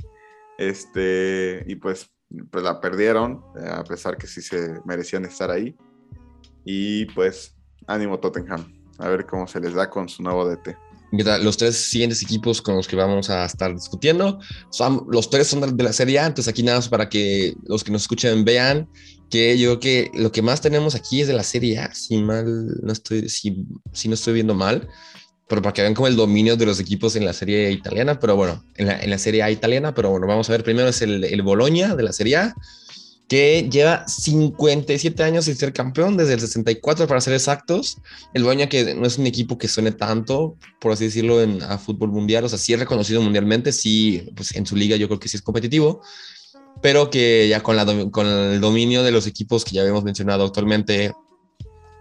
este, 0.57 1.63
y 1.67 1.75
pues, 1.75 2.09
pues 2.51 2.63
la 2.63 2.79
perdieron, 2.79 3.43
a 3.69 3.83
pesar 3.83 4.17
que 4.17 4.27
sí 4.27 4.41
se 4.41 4.79
merecían 4.85 5.25
estar 5.25 5.51
ahí. 5.51 5.75
Y 6.63 7.05
pues, 7.07 7.55
ánimo 7.87 8.19
Tottenham, 8.19 8.65
a 8.97 9.09
ver 9.09 9.25
cómo 9.25 9.47
se 9.47 9.59
les 9.59 9.73
da 9.73 9.89
con 9.89 10.09
su 10.09 10.23
nuevo 10.23 10.47
DT. 10.47 10.75
Los 11.41 11.55
tres 11.55 11.77
siguientes 11.77 12.21
equipos 12.23 12.61
con 12.61 12.75
los 12.75 12.87
que 12.87 12.95
vamos 12.95 13.29
a 13.29 13.45
estar 13.45 13.73
discutiendo, 13.73 14.39
son, 14.69 15.05
los 15.09 15.29
tres 15.29 15.47
son 15.47 15.77
de 15.77 15.83
la 15.83 15.93
Serie 15.93 16.19
A, 16.19 16.25
entonces 16.25 16.51
aquí 16.51 16.63
nada 16.63 16.79
más 16.79 16.89
para 16.89 17.07
que 17.07 17.55
los 17.63 17.83
que 17.83 17.91
nos 17.91 18.01
escuchen 18.01 18.43
vean 18.43 18.89
que 19.29 19.57
yo 19.57 19.79
que 19.79 20.11
lo 20.13 20.31
que 20.31 20.41
más 20.41 20.61
tenemos 20.61 20.95
aquí 20.95 21.21
es 21.21 21.27
de 21.27 21.33
la 21.33 21.43
Serie 21.43 21.79
A, 21.79 21.93
si 21.93 22.17
mal 22.17 22.67
no 22.81 22.93
estoy, 22.93 23.29
si, 23.29 23.65
si 23.93 24.07
no 24.07 24.13
estoy 24.13 24.33
viendo 24.33 24.53
mal, 24.53 24.87
pero 25.47 25.61
para 25.61 25.73
que 25.73 25.81
vean 25.81 25.93
como 25.93 26.07
el 26.07 26.15
dominio 26.15 26.57
de 26.57 26.65
los 26.65 26.79
equipos 26.79 27.15
en 27.15 27.25
la 27.25 27.33
Serie 27.33 27.71
italiana, 27.71 28.19
pero 28.19 28.35
bueno, 28.35 28.63
en 28.75 28.87
la, 28.87 28.99
en 28.99 29.09
la 29.09 29.17
Serie 29.17 29.43
A 29.43 29.51
italiana, 29.51 29.93
pero 29.93 30.09
bueno, 30.09 30.27
vamos 30.27 30.49
a 30.49 30.53
ver, 30.53 30.63
primero 30.63 30.89
es 30.89 31.01
el, 31.01 31.23
el 31.23 31.41
Boloña 31.41 31.95
de 31.95 32.03
la 32.03 32.13
Serie 32.13 32.37
A, 32.37 32.55
que 33.27 33.67
lleva 33.71 34.07
57 34.07 35.23
años 35.23 35.45
sin 35.45 35.55
ser 35.55 35.73
campeón, 35.73 36.15
desde 36.15 36.33
el 36.33 36.39
64 36.39 37.07
para 37.07 37.21
ser 37.21 37.33
exactos. 37.33 37.97
El 38.33 38.43
Boloña 38.43 38.69
que 38.69 38.93
no 38.93 39.05
es 39.05 39.17
un 39.17 39.25
equipo 39.25 39.57
que 39.57 39.67
suene 39.67 39.91
tanto, 39.91 40.57
por 40.79 40.91
así 40.91 41.05
decirlo, 41.05 41.41
en 41.41 41.61
a 41.63 41.77
fútbol 41.77 42.11
mundial, 42.11 42.43
o 42.43 42.49
sea, 42.49 42.59
sí 42.59 42.73
es 42.73 42.79
reconocido 42.79 43.21
mundialmente, 43.21 43.71
sí, 43.71 44.29
pues 44.35 44.55
en 44.55 44.65
su 44.65 44.75
liga 44.75 44.95
yo 44.95 45.07
creo 45.07 45.19
que 45.19 45.27
sí 45.27 45.37
es 45.37 45.43
competitivo, 45.43 46.01
pero 46.81 47.09
que 47.09 47.47
ya 47.47 47.61
con, 47.63 47.75
la, 47.75 47.85
con 48.11 48.27
el 48.27 48.61
dominio 48.61 49.03
de 49.03 49.11
los 49.11 49.27
equipos 49.27 49.65
que 49.65 49.71
ya 49.71 49.81
habíamos 49.81 50.03
mencionado 50.03 50.45
actualmente, 50.45 51.13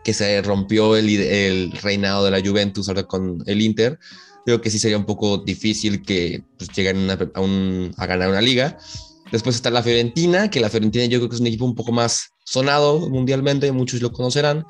que 0.04 0.12
se 0.12 0.43
rompió 0.43 0.97
el, 0.97 1.09
el 1.09 1.73
reinado 1.73 2.25
de 2.25 2.31
la 2.31 2.40
Juventus 2.40 2.88
ahora 2.88 3.04
con 3.04 3.43
el 3.47 3.62
Inter, 3.62 3.99
creo 4.45 4.61
que 4.61 4.71
sí 4.71 4.78
sería 4.78 4.99
un 4.99 5.07
poco 5.07 5.38
difícil 5.38 6.02
que 6.02 6.45
pues, 6.59 6.71
lleguen 6.71 7.11
a, 7.11 7.14
a, 7.14 8.07
ganar 8.07 8.28
una 8.28 8.40
liga. 8.40 8.78
Después 9.33 9.57
está 9.57 9.71
la 9.71 9.83
Fiorentina, 9.83 10.50
que 10.50 10.61
la 10.61 10.69
Fiorentina 10.69 11.07
yo 11.07 11.19
creo 11.19 11.28
que 11.28 11.37
es 11.37 11.40
un 11.40 11.47
equipo 11.47 11.64
un 11.64 11.75
poco 11.75 11.93
más 11.93 12.35
sonado 12.45 13.09
mundialmente, 13.09 13.73
muchos 13.73 14.02
lo 14.02 14.12
conocerán. 14.12 14.66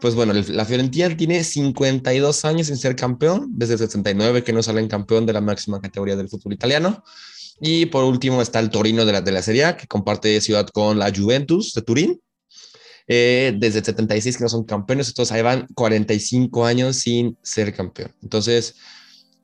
Pues 0.00 0.14
bueno, 0.14 0.32
la 0.32 0.64
Fiorentina 0.64 1.14
tiene 1.16 1.42
52 1.42 2.44
años 2.44 2.68
sin 2.68 2.76
ser 2.76 2.94
campeón, 2.94 3.48
desde 3.50 3.72
el 3.72 3.80
69 3.80 4.44
que 4.44 4.52
no 4.52 4.62
salen 4.62 4.86
campeón 4.86 5.26
de 5.26 5.32
la 5.32 5.40
máxima 5.40 5.80
categoría 5.80 6.14
del 6.14 6.28
fútbol 6.28 6.52
italiano. 6.52 7.02
Y 7.60 7.86
por 7.86 8.04
último 8.04 8.40
está 8.40 8.60
el 8.60 8.70
Torino 8.70 9.04
de 9.04 9.12
la, 9.12 9.20
de 9.20 9.32
la 9.32 9.42
Serie 9.42 9.64
A, 9.64 9.76
que 9.76 9.86
comparte 9.86 10.40
ciudad 10.40 10.66
con 10.68 10.98
la 10.98 11.12
Juventus 11.14 11.72
de 11.74 11.82
Turín. 11.82 12.20
Eh, 13.10 13.54
desde 13.56 13.78
el 13.78 13.84
76 13.86 14.36
que 14.36 14.42
no 14.44 14.50
son 14.50 14.64
campeones, 14.64 15.08
entonces 15.08 15.34
ahí 15.34 15.40
van 15.40 15.66
45 15.74 16.66
años 16.66 16.96
sin 16.96 17.38
ser 17.42 17.74
campeón. 17.74 18.14
Entonces, 18.22 18.76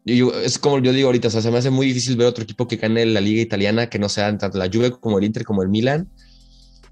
yo, 0.05 0.35
es 0.35 0.59
como 0.59 0.81
yo 0.81 0.93
digo 0.93 1.07
ahorita, 1.07 1.29
o 1.29 1.31
sea, 1.31 1.41
se 1.41 1.51
me 1.51 1.57
hace 1.57 1.71
muy 1.71 1.87
difícil 1.87 2.17
ver 2.17 2.27
otro 2.27 2.45
equipo 2.45 2.69
que 2.69 2.77
gane 2.77 3.07
la 3.07 3.23
liga 3.23 3.41
italiana 3.41 3.89
que 3.89 3.99
no 3.99 4.11
sea 4.11 4.37
tanto 4.37 4.59
la 4.59 4.69
Juve 4.71 4.91
como 4.91 5.19
el 5.19 5.25
Inter 5.25 5.45
como 5.45 5.63
el 5.63 5.71
Milan. 5.71 6.11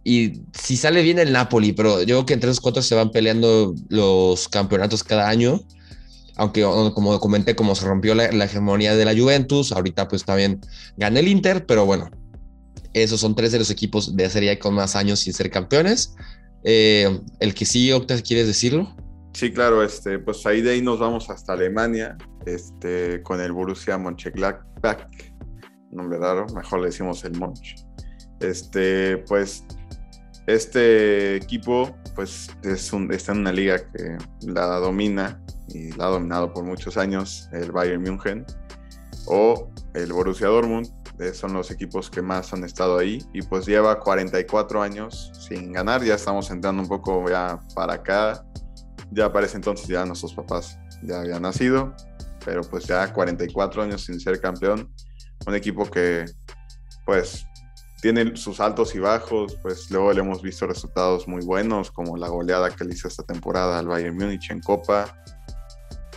Y 0.03 0.41
si 0.53 0.77
sale 0.77 1.03
bien 1.03 1.19
el 1.19 1.31
Napoli, 1.31 1.73
pero 1.73 2.01
yo 2.01 2.07
creo 2.07 2.27
que 2.27 2.35
entre 2.35 2.51
esos 2.51 2.61
cuatro 2.61 2.83
se 2.83 2.95
van 2.95 3.11
peleando 3.11 3.75
los 3.89 4.49
campeonatos 4.49 5.05
cada 5.05 5.29
año. 5.29 5.61
Aunque, 6.37 6.63
como 6.63 7.19
comenté, 7.21 7.55
como 7.55 7.75
se 7.75 7.85
rompió 7.87 8.15
la, 8.15 8.27
hegemonía 8.27 8.97
de 8.97 9.05
la 9.05 9.15
Juventus, 9.15 9.73
ahorita 9.73 10.09
pues 10.09 10.25
también 10.25 10.61
gana 10.97 11.21
el 11.21 11.29
Inter, 11.29 11.67
pero 11.67 11.85
bueno, 11.85 12.11
esos 12.95 13.21
son 13.21 13.35
tres 13.35 13.53
de 13.53 13.59
los 13.59 13.71
equipos 13.71 14.17
de 14.17 14.29
Serie 14.31 14.53
A 14.53 14.59
con 14.59 14.75
más 14.75 14.97
años 14.97 15.21
sin 15.21 15.33
ser 15.33 15.51
campeones. 15.51 16.15
Eh, 16.65 17.21
el 17.41 17.55
que 17.55 17.65
sí, 17.65 17.93
Octa, 17.93 18.21
¿quieres 18.23 18.47
decirlo? 18.47 18.95
Sí, 19.35 19.53
claro, 19.53 19.83
este, 19.83 20.19
pues 20.19 20.45
ahí 20.47 20.61
de 20.61 20.73
ahí 20.73 20.83
nos 20.83 20.99
vamos 20.99 21.31
hasta 21.31 21.55
Alemania, 21.55 22.17
este, 22.45 23.23
con 23.23 23.41
el 23.41 23.53
Borussia 23.53 23.97
Mönchengladbach, 23.97 25.07
nombre 25.91 26.19
raro, 26.19 26.47
mejor 26.55 26.81
le 26.81 26.87
decimos 26.87 27.25
el 27.25 27.39
Monch. 27.39 27.77
Este, 28.41 29.19
pues, 29.29 29.65
este 30.47 31.37
equipo, 31.37 31.97
pues, 32.15 32.51
es 32.63 32.93
un, 32.93 33.13
está 33.13 33.33
en 33.33 33.39
una 33.39 33.53
liga 33.53 33.79
que 33.79 34.19
la 34.43 34.67
domina 34.79 35.41
y 35.73 35.93
la 35.93 36.07
ha 36.07 36.09
dominado 36.09 36.53
por 36.53 36.65
muchos 36.65 36.97
años 36.97 37.49
el 37.53 37.73
Bayern 37.73 38.03
München 38.03 38.45
o 39.27 39.71
el 39.95 40.13
Borussia 40.13 40.49
Dortmund, 40.49 40.89
eh, 41.19 41.33
son 41.33 41.53
los 41.53 41.71
equipos 41.71 42.11
que 42.11 42.23
más 42.23 42.53
han 42.53 42.65
estado 42.65 42.99
ahí 42.99 43.25
y 43.33 43.43
pues 43.43 43.67
lleva 43.67 44.01
44 44.01 44.83
años 44.83 45.31
sin 45.49 45.73
ganar, 45.73 46.03
ya 46.03 46.15
estamos 46.15 46.51
entrando 46.51 46.83
un 46.83 46.89
poco 46.89 47.29
ya 47.29 47.61
para 47.75 47.95
acá, 47.95 48.45
ya 49.11 49.33
parece 49.33 49.57
entonces 49.57 49.87
ya 49.87 50.05
nuestros 50.05 50.35
papás 50.35 50.79
ya 51.03 51.21
habían 51.21 51.43
nacido, 51.43 51.95
pero 52.45 52.63
pues 52.63 52.85
ya 52.85 53.13
44 53.13 53.83
años 53.83 54.05
sin 54.05 54.19
ser 54.19 54.41
campeón, 54.41 54.93
un 55.47 55.55
equipo 55.55 55.89
que 55.91 56.25
pues 57.05 57.47
tiene 58.01 58.37
sus 58.37 58.59
altos 58.59 58.97
y 58.97 58.99
bajos, 58.99 59.57
pues 59.63 59.89
luego 59.91 60.13
le 60.13 60.21
hemos 60.21 60.43
visto 60.43 60.67
resultados 60.67 61.29
muy 61.29 61.45
buenos, 61.45 61.93
como 61.93 62.17
la 62.17 62.29
goleada 62.29 62.71
que 62.71 62.85
le 62.85 62.95
hizo 62.95 63.07
esta 63.07 63.23
temporada 63.23 63.79
al 63.79 63.87
Bayern 63.87 64.17
Múnich 64.17 64.51
en 64.51 64.61
Copa, 64.61 65.23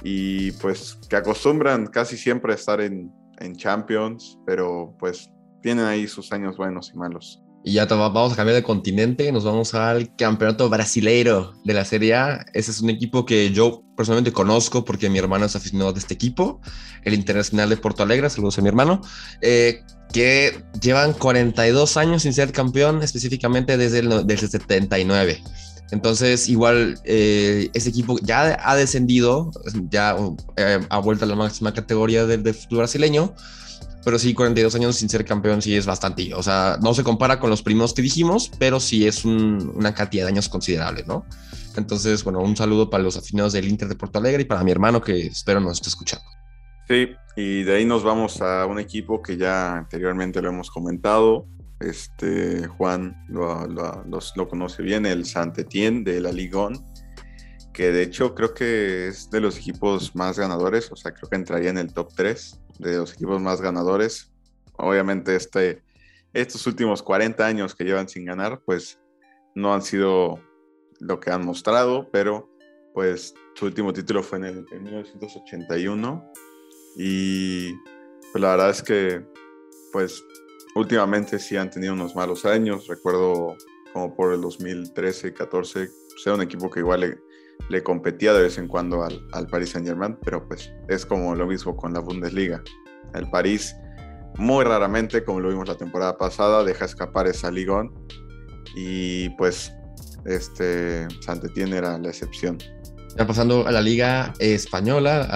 y 0.08 0.52
pues 0.52 1.00
que 1.10 1.16
acostumbran 1.16 1.88
casi 1.88 2.16
siempre 2.16 2.54
a 2.54 2.56
estar 2.56 2.80
en, 2.80 3.12
en 3.40 3.56
Champions, 3.56 4.38
pero 4.46 4.96
pues 5.00 5.32
tienen 5.64 5.84
ahí 5.84 6.08
sus 6.08 6.32
años 6.32 6.58
buenos 6.58 6.92
y 6.94 6.98
malos. 6.98 7.42
Y 7.64 7.74
ya 7.74 7.88
vamos 7.88 8.34
a 8.34 8.36
cambiar 8.36 8.56
de 8.56 8.62
continente, 8.62 9.32
nos 9.32 9.44
vamos 9.44 9.74
al 9.74 10.16
campeonato 10.16 10.70
brasileiro 10.70 11.56
de 11.64 11.74
la 11.74 11.84
Serie 11.84 12.14
A. 12.14 12.46
Ese 12.54 12.70
es 12.70 12.82
un 12.82 12.92
equipo 12.92 13.26
que 13.26 13.50
yo 13.50 13.82
personalmente 13.98 14.32
conozco 14.32 14.86
porque 14.86 15.10
mi 15.10 15.18
hermano 15.18 15.46
es 15.48 15.56
aficionado 15.56 15.92
de 15.92 15.98
este 15.98 16.14
equipo, 16.14 16.62
el 17.04 17.16
Internacional 17.16 17.68
de 17.70 17.78
Porto 17.78 18.04
Alegre, 18.04 18.30
saludos 18.30 18.60
a 18.60 18.62
mi 18.62 18.68
hermano, 18.68 19.02
eh, 19.42 19.82
que 20.14 20.64
llevan 20.80 21.14
42 21.14 21.98
años 21.98 22.22
sin 22.22 22.34
ser 22.34 22.52
campeón, 22.52 23.02
específicamente 23.02 23.76
desde 23.78 24.00
el 24.00 24.28
desde 24.28 24.50
79. 24.50 25.42
Entonces, 25.92 26.50
igual 26.50 27.00
eh, 27.04 27.70
ese 27.74 27.90
equipo 27.90 28.18
ya 28.22 28.58
ha 28.64 28.76
descendido, 28.76 29.52
ya 29.90 30.16
eh, 30.58 30.80
ha 30.90 31.00
vuelto 31.00 31.26
a 31.26 31.28
la 31.28 31.36
máxima 31.36 31.74
categoría 31.74 32.26
del, 32.26 32.42
fútbol 32.54 32.80
brasileño, 32.80 33.34
pero 34.04 34.20
sí, 34.20 34.34
42 34.34 34.76
años 34.76 34.96
sin 34.96 35.10
ser 35.10 35.26
campeón 35.26 35.62
sí 35.62 35.76
es 35.76 35.86
bastante. 35.86 36.34
O 36.34 36.44
sea, 36.44 36.78
no 36.82 36.94
se 36.94 37.04
compara 37.04 37.40
con 37.40 37.50
los 37.50 37.62
primos 37.62 37.94
que 37.94 38.02
dijimos, 38.02 38.52
pero 38.60 38.80
sí 38.80 39.08
es 39.08 39.26
un, 39.26 39.74
una 39.76 39.94
cantidad 39.94 40.26
de 40.26 40.30
años 40.30 40.50
considerable, 40.50 41.04
¿no? 41.08 41.26
Entonces, 41.78 42.24
bueno, 42.24 42.40
un 42.40 42.56
saludo 42.56 42.90
para 42.90 43.04
los 43.04 43.18
afinados 43.18 43.54
del 43.54 43.68
Inter 43.68 43.88
de 43.88 43.96
Porto 43.96 44.20
Alegre 44.20 44.44
y 44.44 44.46
para 44.46 44.64
mi 44.64 44.72
hermano 44.72 45.02
que 45.02 45.28
espero 45.28 45.60
nos 45.60 45.74
esté 45.74 45.90
escuchando. 45.90 46.26
Sí, 46.88 47.10
y 47.36 47.64
de 47.64 47.78
ahí 47.78 47.86
nos 47.86 48.04
vamos 48.04 48.42
a 48.42 48.66
un 48.66 48.80
equipo 48.80 49.22
que 49.22 49.38
ya 49.38 49.78
anteriormente 49.78 50.42
lo 50.42 50.50
hemos 50.50 50.70
comentado, 50.70 51.48
este, 51.80 52.68
Juan 52.68 53.16
lo, 53.28 54.48
conoce 54.50 54.84
bien, 54.84 55.06
el 55.06 55.26
Saint-Étienne 55.26 56.04
de 56.04 56.22
la 56.22 56.32
Ligón, 56.32 56.86
que 57.74 57.92
de 57.92 58.04
hecho 58.04 58.34
creo 58.34 58.54
que 58.54 59.08
es 59.08 59.30
de 59.30 59.42
los 59.42 59.58
equipos 59.58 60.16
más 60.16 60.40
ganadores, 60.40 60.92
o 60.92 60.96
sea, 60.96 61.14
creo 61.14 61.30
que 61.30 61.36
entraría 61.36 61.70
en 61.70 61.78
el 61.78 61.94
top 61.94 62.14
3 62.16 62.62
de 62.80 62.98
los 62.98 63.14
equipos 63.14 63.42
más 63.42 63.62
ganadores. 63.62 64.32
Obviamente 64.78 65.36
este, 65.36 65.84
estos 66.34 66.66
últimos 66.68 67.04
40 67.04 67.46
años 67.46 67.76
que 67.76 67.84
llevan 67.84 68.08
sin 68.08 68.26
ganar, 68.26 68.62
pues 68.66 69.00
no 69.56 69.74
han 69.74 69.82
sido 69.82 70.40
lo 71.00 71.20
que 71.20 71.32
han 71.32 71.46
mostrado, 71.46 72.10
pero 72.12 72.50
pues 72.94 73.34
su 73.56 73.66
último 73.66 73.92
título 73.92 74.24
fue 74.24 74.38
en, 74.40 74.46
el, 74.46 74.66
en 74.72 74.84
1981 74.84 76.32
y 76.98 77.74
pues 78.32 78.42
la 78.42 78.52
verdad 78.52 78.70
es 78.70 78.82
que 78.82 79.26
pues 79.92 80.24
últimamente 80.76 81.40
sí 81.40 81.58
han 81.58 81.72
tenido 81.72 81.94
unos 81.94 82.16
malos 82.16 82.46
años. 82.46 82.88
Recuerdo 82.88 83.56
como 83.94 84.16
por 84.16 84.34
el 84.34 84.42
2013, 84.42 85.34
14, 85.34 85.88
pues 85.88 86.26
era 86.26 86.36
un 86.36 86.42
equipo 86.42 86.70
que 86.70 86.82
igual 86.82 87.18
le, 87.70 87.84
competía 87.84 88.34
de 88.34 88.44
vez 88.44 88.58
en 88.58 88.68
cuando 88.68 89.04
al, 89.04 89.26
al 89.32 89.48
Paris 89.48 89.72
Saint 89.72 89.88
Germain, 89.88 90.18
pero 90.24 90.48
pues 90.48 90.72
es 90.90 91.06
como 91.06 91.34
lo 91.34 91.48
mismo 91.48 91.76
con 91.76 91.94
la 91.94 92.00
Bundesliga. 92.00 92.62
El 93.14 93.30
París 93.30 93.76
muy 94.38 94.66
raramente, 94.66 95.24
como 95.24 95.40
lo 95.40 95.50
vimos 95.50 95.68
la 95.68 95.78
temporada 95.78 96.18
pasada, 96.18 96.64
deja 96.64 96.86
escapar 96.86 97.28
esa 97.28 97.50
ligón 97.50 97.94
y 98.76 99.30
pues 99.38 99.72
este 100.26 101.08
era 101.56 101.98
la 101.98 102.10
excepción. 102.10 102.58
Ya 103.18 103.26
pasando 103.26 103.66
a 103.66 103.72
la 103.72 103.82
Liga 103.82 104.34
Española, 104.40 105.28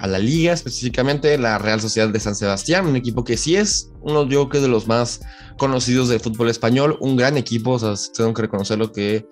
a, 0.00 0.06
la 0.08 0.18
Liga 0.18 0.52
específicamente, 0.52 1.38
la 1.38 1.58
Real 1.58 1.80
Sociedad 1.80 2.08
de 2.08 2.18
San 2.18 2.34
Sebastián, 2.34 2.86
un 2.86 2.96
equipo 2.96 3.22
que 3.22 3.36
sí 3.36 3.54
es 3.54 3.92
uno, 4.00 4.28
yo 4.28 4.48
creo 4.48 4.62
de 4.62 4.68
los 4.68 4.88
más 4.88 5.20
conocidos 5.56 6.08
del 6.08 6.18
fútbol 6.18 6.50
español, 6.50 6.96
un 7.00 7.16
gran 7.16 7.36
equipo, 7.36 7.72
o 7.72 7.78
sea, 7.78 7.94
tengo 8.16 8.34
que 8.34 8.42
reconocerlo 8.42 8.90
que 8.90 9.26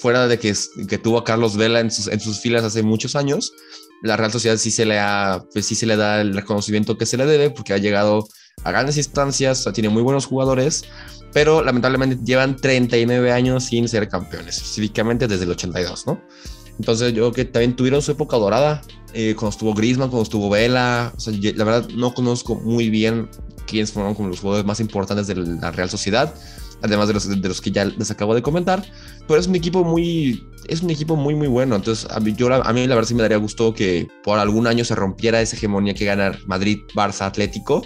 fuera 0.00 0.26
de 0.26 0.38
que, 0.38 0.52
que 0.88 0.98
tuvo 0.98 1.18
a 1.18 1.24
Carlos 1.24 1.56
Vela 1.56 1.78
en 1.78 1.90
sus, 1.92 2.40
filas 2.40 2.64
hace 2.64 2.82
muchos 2.82 3.14
años, 3.14 3.52
la 4.02 4.16
Real 4.16 4.32
Sociedad 4.32 4.56
sí 4.56 4.72
se 4.72 4.84
le 4.84 4.98
ha, 4.98 5.44
pues 5.52 5.66
sí 5.66 5.76
se 5.76 5.86
le 5.86 5.96
da 5.96 6.20
el 6.20 6.34
reconocimiento 6.34 6.98
que 6.98 7.06
se 7.06 7.16
le 7.16 7.26
debe 7.26 7.50
porque 7.50 7.72
ha 7.72 7.78
llegado 7.78 8.26
a 8.64 8.70
grandes 8.72 8.96
instancias, 8.96 9.68
tiene 9.72 9.88
muy 9.88 10.02
buenos 10.02 10.26
jugadores, 10.26 10.84
pero 11.32 11.62
lamentablemente 11.62 12.18
llevan 12.24 12.56
39 12.56 13.32
años 13.32 13.64
sin 13.64 13.88
ser 13.88 14.08
campeones, 14.08 14.56
específicamente 14.56 15.28
desde 15.28 15.44
el 15.44 15.50
82, 15.50 16.06
¿no? 16.06 16.20
Entonces 16.78 17.12
yo 17.12 17.22
creo 17.22 17.32
que 17.32 17.44
también 17.44 17.74
tuvieron 17.76 18.02
su 18.02 18.12
época 18.12 18.36
dorada, 18.36 18.82
eh, 19.14 19.34
cuando 19.34 19.50
estuvo 19.50 19.74
Griezmann, 19.74 20.10
cuando 20.10 20.22
estuvo 20.22 20.50
Vela, 20.50 21.12
o 21.16 21.20
sea, 21.20 21.32
la 21.32 21.64
verdad 21.64 21.88
no 21.90 22.14
conozco 22.14 22.54
muy 22.56 22.90
bien 22.90 23.28
quiénes 23.66 23.92
fueron 23.92 24.14
como 24.14 24.28
los 24.28 24.40
jugadores 24.40 24.66
más 24.66 24.80
importantes 24.80 25.26
de 25.26 25.34
la 25.34 25.70
Real 25.72 25.90
Sociedad, 25.90 26.34
además 26.82 27.08
de 27.08 27.14
los, 27.14 27.28
de 27.28 27.48
los 27.48 27.60
que 27.60 27.70
ya 27.70 27.84
les 27.84 28.10
acabo 28.10 28.34
de 28.34 28.42
comentar, 28.42 28.84
pero 29.26 29.40
es 29.40 29.46
un 29.46 29.56
equipo 29.56 29.82
muy, 29.82 30.46
es 30.68 30.82
un 30.82 30.90
equipo 30.90 31.16
muy, 31.16 31.34
muy 31.34 31.48
bueno. 31.48 31.76
Entonces, 31.76 32.08
a 32.10 32.20
mí, 32.20 32.34
yo, 32.36 32.52
a 32.52 32.72
mí 32.72 32.86
la 32.86 32.94
verdad 32.94 33.08
sí 33.08 33.14
me 33.14 33.22
daría 33.22 33.38
gusto 33.38 33.74
que 33.74 34.08
por 34.22 34.38
algún 34.38 34.66
año 34.66 34.84
se 34.84 34.94
rompiera 34.94 35.40
esa 35.40 35.56
hegemonía 35.56 35.94
que 35.94 36.04
gana 36.04 36.38
Madrid, 36.46 36.80
Barça, 36.94 37.26
Atlético. 37.26 37.82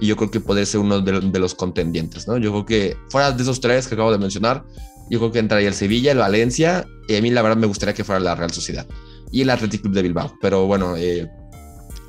Y 0.00 0.06
yo 0.06 0.16
creo 0.16 0.30
que 0.30 0.40
puede 0.40 0.64
ser 0.64 0.80
uno 0.80 1.00
de, 1.02 1.20
de, 1.20 1.38
los 1.38 1.54
contendientes, 1.54 2.26
¿no? 2.26 2.38
Yo 2.38 2.50
creo 2.52 2.64
que 2.64 2.96
fuera 3.10 3.32
de 3.32 3.42
esos 3.42 3.60
tres 3.60 3.86
que 3.86 3.94
acabo 3.94 4.10
de 4.10 4.16
mencionar, 4.16 4.64
yo 5.10 5.18
creo 5.18 5.32
que 5.32 5.40
entraría 5.40 5.68
el 5.68 5.74
Sevilla, 5.74 6.12
el 6.12 6.18
Valencia, 6.18 6.86
y 7.08 7.16
a 7.16 7.20
mí 7.20 7.30
la 7.30 7.42
verdad 7.42 7.56
me 7.56 7.66
gustaría 7.66 7.94
que 7.94 8.04
fuera 8.04 8.20
la 8.20 8.34
Real 8.36 8.52
Sociedad 8.52 8.86
y 9.32 9.42
el 9.42 9.50
Athletic 9.50 9.82
Club 9.82 9.94
de 9.94 10.02
Bilbao. 10.02 10.38
Pero 10.40 10.66
bueno, 10.66 10.96
eh, 10.96 11.30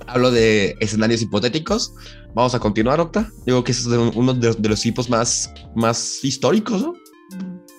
hablo 0.08 0.31
de 0.31 0.75
escenarios 0.79 1.22
hipotéticos. 1.22 1.93
Vamos 2.34 2.55
a 2.55 2.60
continuar, 2.60 3.00
Octa. 3.00 3.29
Digo 3.46 3.63
que 3.63 3.72
es 3.72 3.86
uno 3.86 4.34
de, 4.34 4.70
los 4.70 4.79
equipos 4.81 5.10
más, 5.10 5.53
más 5.75 6.24
históricos, 6.24 6.81
¿no? 6.81 6.93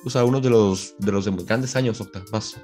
O 0.05 0.11
sea, 0.11 0.25
uno 0.25 0.41
de 0.41 0.51
los, 0.51 0.97
de 0.99 1.13
los 1.13 1.47
grandes 1.47 1.77
años, 1.77 2.01
Octa. 2.01 2.23
Vas. 2.31 2.57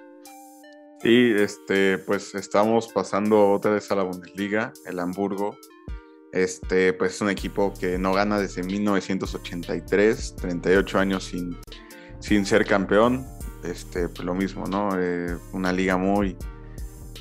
Sí, 1.02 1.32
este, 1.36 1.98
pues 1.98 2.34
estamos 2.34 2.88
pasando 2.88 3.52
otra 3.52 3.70
vez 3.70 3.90
a 3.92 3.94
la 3.94 4.02
Bundesliga, 4.02 4.72
el 4.86 4.98
Hamburgo. 4.98 5.56
Este, 6.32 6.92
pues 6.92 7.14
es 7.14 7.20
un 7.20 7.30
equipo 7.30 7.72
que 7.72 7.98
no 7.98 8.12
gana 8.12 8.38
desde 8.38 8.62
1983, 8.62 10.36
38 10.36 10.98
años 10.98 11.24
sin, 11.24 11.56
sin 12.20 12.46
ser 12.46 12.64
campeón. 12.64 13.26
Este, 13.64 14.08
pues 14.08 14.24
lo 14.24 14.34
mismo, 14.34 14.66
¿no? 14.66 14.90
Eh, 14.96 15.36
una 15.52 15.72
liga 15.72 15.96
muy, 15.96 16.36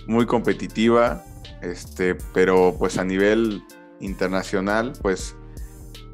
muy 0.08 0.26
competitiva, 0.26 1.24
este, 1.62 2.16
pero 2.34 2.76
pues 2.78 2.98
a 2.98 3.04
nivel 3.04 3.64
internacional, 4.00 4.94
pues 5.02 5.36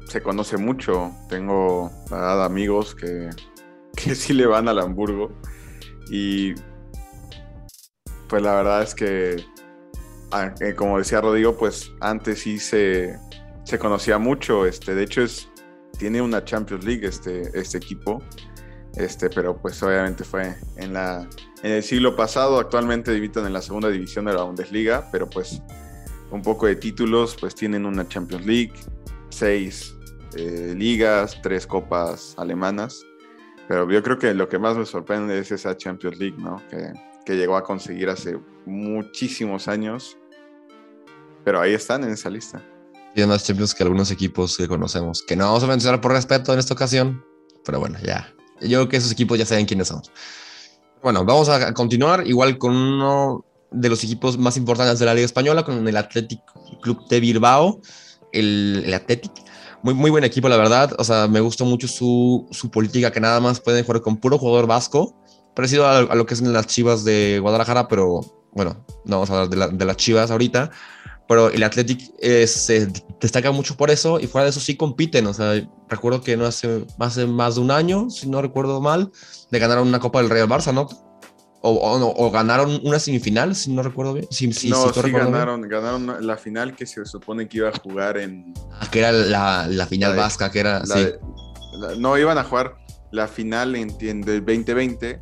se 0.08 0.22
conoce 0.22 0.56
mucho. 0.56 1.12
Tengo 1.28 1.90
amigos 2.10 2.94
que, 2.94 3.30
que 3.96 4.14
sí 4.14 4.32
le 4.32 4.46
van 4.46 4.68
al 4.68 4.78
Hamburgo 4.78 5.32
y 6.08 6.54
pues 8.28 8.42
la 8.42 8.54
verdad 8.54 8.82
es 8.82 8.94
que, 8.94 9.36
eh, 10.60 10.74
como 10.74 10.98
decía 10.98 11.20
Rodrigo, 11.20 11.56
pues 11.56 11.92
antes 12.00 12.40
sí 12.40 12.58
se, 12.58 13.18
se 13.64 13.78
conocía 13.78 14.18
mucho. 14.18 14.66
Este, 14.66 14.94
de 14.94 15.04
hecho, 15.04 15.22
es, 15.22 15.48
tiene 15.98 16.20
una 16.20 16.44
Champions 16.44 16.84
League 16.84 17.06
este, 17.06 17.50
este 17.58 17.78
equipo. 17.78 18.22
Este, 18.96 19.28
pero 19.28 19.56
pues 19.56 19.82
obviamente 19.82 20.22
fue 20.24 20.54
en, 20.76 20.92
la, 20.92 21.28
en 21.62 21.72
el 21.72 21.82
siglo 21.82 22.14
pasado. 22.14 22.58
Actualmente 22.58 23.10
habitan 23.10 23.46
en 23.46 23.52
la 23.52 23.62
segunda 23.62 23.88
división 23.88 24.24
de 24.26 24.34
la 24.34 24.42
Bundesliga, 24.42 25.08
pero 25.10 25.28
pues 25.28 25.60
un 26.30 26.42
poco 26.42 26.66
de 26.66 26.76
títulos, 26.76 27.36
pues 27.38 27.54
tienen 27.54 27.86
una 27.86 28.06
Champions 28.08 28.46
League, 28.46 28.72
seis 29.30 29.94
eh, 30.36 30.74
ligas, 30.76 31.40
tres 31.42 31.66
copas 31.66 32.34
alemanas. 32.36 33.04
Pero 33.66 33.90
yo 33.90 34.02
creo 34.02 34.18
que 34.18 34.34
lo 34.34 34.48
que 34.48 34.58
más 34.58 34.76
me 34.76 34.84
sorprende 34.84 35.38
es 35.38 35.50
esa 35.50 35.76
Champions 35.76 36.18
League, 36.18 36.36
¿no? 36.38 36.62
Que, 36.68 36.92
que 37.24 37.36
llegó 37.36 37.56
a 37.56 37.64
conseguir 37.64 38.10
hace 38.10 38.38
muchísimos 38.66 39.68
años. 39.68 40.18
Pero 41.44 41.60
ahí 41.60 41.74
están 41.74 42.04
en 42.04 42.10
esa 42.10 42.30
lista. 42.30 42.62
Y 43.16 43.24
más 43.24 43.44
Champions 43.44 43.74
que 43.74 43.82
algunos 43.82 44.10
equipos 44.10 44.56
que 44.56 44.66
conocemos, 44.66 45.22
que 45.22 45.36
no 45.36 45.46
vamos 45.46 45.62
a 45.62 45.66
mencionar 45.66 46.00
por 46.00 46.12
respeto 46.12 46.52
en 46.52 46.58
esta 46.58 46.74
ocasión, 46.74 47.24
pero 47.64 47.78
bueno, 47.78 47.98
ya. 48.02 48.34
Yo 48.68 48.78
creo 48.80 48.88
que 48.88 48.96
esos 48.96 49.12
equipos 49.12 49.38
ya 49.38 49.46
saben 49.46 49.66
quiénes 49.66 49.88
somos. 49.88 50.10
Bueno, 51.02 51.24
vamos 51.24 51.48
a 51.48 51.72
continuar 51.74 52.26
igual 52.26 52.58
con 52.58 52.74
uno 52.74 53.44
de 53.70 53.88
los 53.88 54.02
equipos 54.04 54.38
más 54.38 54.56
importantes 54.56 54.98
de 54.98 55.06
la 55.06 55.14
Liga 55.14 55.26
Española, 55.26 55.64
con 55.64 55.86
el 55.86 55.96
Athletic 55.96 56.40
Club 56.80 57.06
de 57.08 57.20
Bilbao, 57.20 57.80
el, 58.32 58.82
el 58.86 58.94
Athletic. 58.94 59.32
Muy, 59.82 59.92
muy 59.92 60.10
buen 60.10 60.24
equipo, 60.24 60.48
la 60.48 60.56
verdad. 60.56 60.94
O 60.98 61.04
sea, 61.04 61.28
me 61.28 61.40
gustó 61.40 61.66
mucho 61.66 61.88
su, 61.88 62.46
su 62.50 62.70
política, 62.70 63.12
que 63.12 63.20
nada 63.20 63.38
más 63.40 63.60
pueden 63.60 63.84
jugar 63.84 64.00
con 64.00 64.16
puro 64.16 64.38
jugador 64.38 64.66
vasco, 64.66 65.14
parecido 65.54 65.86
a, 65.86 65.98
a, 65.98 66.14
lo 66.14 66.24
que 66.24 66.34
es 66.34 66.40
en 66.40 66.52
las 66.52 66.66
Chivas 66.66 67.04
de 67.04 67.38
Guadalajara, 67.40 67.86
pero 67.86 68.20
bueno, 68.52 68.84
no 69.04 69.16
vamos 69.16 69.30
a 69.30 69.34
hablar 69.34 69.48
de, 69.50 69.56
la, 69.56 69.68
de 69.68 69.84
las 69.84 69.96
Chivas 69.96 70.30
ahorita. 70.30 70.70
Pero 71.26 71.48
el 71.48 71.62
Athletic 71.62 72.12
eh, 72.20 72.46
se 72.46 72.88
destaca 73.20 73.50
mucho 73.50 73.76
por 73.76 73.90
eso 73.90 74.20
y 74.20 74.26
fuera 74.26 74.44
de 74.44 74.50
eso 74.50 74.60
sí 74.60 74.76
compiten. 74.76 75.26
O 75.26 75.32
sea, 75.32 75.54
recuerdo 75.88 76.22
que 76.22 76.36
no 76.36 76.44
hace, 76.44 76.84
hace 76.98 77.26
más 77.26 77.54
de 77.54 77.62
un 77.62 77.70
año, 77.70 78.10
si 78.10 78.28
no 78.28 78.42
recuerdo 78.42 78.80
mal, 78.80 79.10
le 79.50 79.58
ganaron 79.58 79.88
una 79.88 80.00
Copa 80.00 80.20
del 80.20 80.30
Rey 80.30 80.42
al 80.42 80.48
Barça, 80.48 80.72
¿no? 80.74 80.88
O, 81.66 81.70
o, 81.70 82.26
o, 82.26 82.30
ganaron 82.30 82.78
una 82.84 82.98
semifinal, 82.98 83.54
si 83.54 83.72
no 83.72 83.82
recuerdo 83.82 84.12
bien. 84.12 84.26
Si, 84.30 84.52
si, 84.52 84.68
no, 84.68 84.92
si 84.92 85.00
sí 85.00 85.10
ganaron, 85.10 85.62
bien. 85.62 85.70
ganaron 85.70 86.26
la 86.26 86.36
final 86.36 86.76
que 86.76 86.84
se 86.84 87.06
supone 87.06 87.48
que 87.48 87.56
iba 87.56 87.70
a 87.70 87.72
jugar 87.72 88.18
en... 88.18 88.52
Ah, 88.70 88.86
que 88.90 88.98
era 88.98 89.12
la, 89.12 89.66
la 89.66 89.86
final 89.86 90.10
la 90.10 90.16
de, 90.16 90.20
vasca, 90.20 90.50
que 90.50 90.60
era... 90.60 90.80
La 90.80 90.94
sí. 90.94 91.04
de, 91.04 91.18
no, 91.98 92.18
iban 92.18 92.36
a 92.36 92.44
jugar 92.44 92.76
la 93.12 93.28
final 93.28 93.76
en, 93.76 93.96
en 94.00 94.20
del 94.20 94.44
2020 94.44 95.20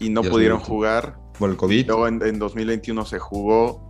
y 0.00 0.08
no 0.08 0.22
pudieron 0.22 0.60
jugar. 0.60 1.18
Por 1.38 1.50
el 1.50 1.58
COVID. 1.58 1.88
Luego 1.88 2.08
en, 2.08 2.26
en 2.26 2.38
2021 2.38 3.04
se 3.04 3.18
jugó 3.18 3.85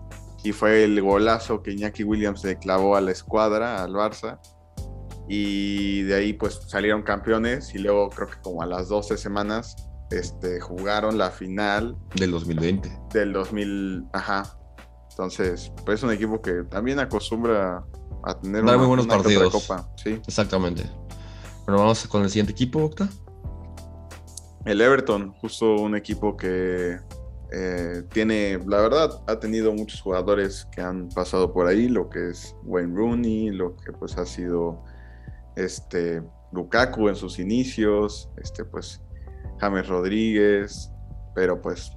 y 0.47 0.53
fue 0.53 0.85
el 0.85 1.03
golazo 1.03 1.61
que 1.61 1.73
Iñaki 1.73 2.05
Williams 2.05 2.45
le 2.45 2.57
clavó 2.57 2.95
a 2.95 3.01
la 3.01 3.11
escuadra, 3.11 3.83
al 3.83 3.93
Barça. 3.95 4.39
Y 5.29 6.03
de 6.03 6.15
ahí 6.15 6.33
pues 6.35 6.61
salieron 6.69 7.03
campeones 7.03 7.75
y 7.75 7.79
luego 7.79 8.11
creo 8.11 8.29
que 8.29 8.41
como 8.43 8.63
a 8.63 8.67
las 8.67 8.89
12 8.89 9.17
semanas 9.17 9.75
este, 10.13 10.61
jugaron 10.61 11.19
la 11.19 11.33
final. 11.33 11.97
Del 12.15 12.31
2020. 12.31 12.97
Del 13.13 13.33
2000, 13.33 14.05
ajá. 14.13 14.57
Entonces, 15.11 15.73
pues 15.85 15.99
es 15.99 16.05
un 16.05 16.13
equipo 16.13 16.41
que 16.41 16.63
también 16.71 17.01
acostumbra 17.01 17.85
a 18.23 18.41
tener 18.41 18.65
Dar 18.65 18.77
una, 18.77 18.79
muy 18.79 18.87
buenos 18.87 19.07
una 19.07 19.17
partidos. 19.17 19.53
copa. 19.53 19.91
Sí. 19.97 20.21
Exactamente. 20.29 20.85
Bueno, 21.65 21.81
vamos 21.81 22.07
con 22.07 22.23
el 22.23 22.31
siguiente 22.31 22.53
equipo, 22.53 22.85
Octa. 22.85 23.09
El 24.65 24.81
Everton, 24.81 25.33
justo 25.41 25.75
un 25.75 25.97
equipo 25.97 26.37
que 26.37 26.99
eh, 27.53 28.03
tiene, 28.13 28.59
la 28.67 28.81
verdad, 28.81 29.23
ha 29.27 29.39
tenido 29.39 29.73
muchos 29.73 30.01
jugadores 30.01 30.67
que 30.73 30.81
han 30.81 31.09
pasado 31.09 31.53
por 31.53 31.67
ahí, 31.67 31.89
lo 31.89 32.09
que 32.09 32.31
es 32.31 32.57
Wayne 32.65 32.95
Rooney, 32.95 33.51
lo 33.51 33.77
que 33.77 33.93
pues 33.93 34.17
ha 34.19 34.27
sido 34.27 34.83
este 35.55 36.23
Lukaku 36.53 37.09
en 37.09 37.17
sus 37.17 37.39
inicios, 37.39 38.31
este 38.43 38.65
pues 38.65 39.01
James 39.59 39.89
Rodríguez, 39.89 40.91
pero 41.35 41.61
pues 41.61 41.93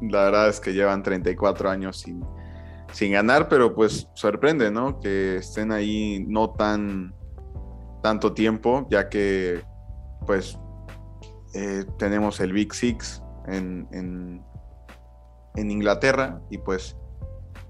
la 0.00 0.24
verdad 0.24 0.48
es 0.48 0.60
que 0.60 0.72
llevan 0.72 1.02
34 1.02 1.70
años 1.70 2.00
sin, 2.00 2.24
sin 2.92 3.12
ganar, 3.12 3.48
pero 3.48 3.74
pues 3.74 4.08
sorprende, 4.14 4.70
¿no? 4.70 4.98
Que 5.00 5.36
estén 5.36 5.72
ahí 5.72 6.24
no 6.26 6.50
tan 6.50 7.14
tanto 8.02 8.32
tiempo, 8.32 8.86
ya 8.90 9.08
que 9.08 9.62
pues 10.26 10.58
eh, 11.54 11.84
tenemos 11.98 12.40
el 12.40 12.52
Big 12.52 12.74
Six 12.74 13.22
en, 13.46 13.86
en, 13.92 14.42
en, 15.56 15.70
Inglaterra 15.70 16.40
y 16.50 16.58
pues 16.58 16.96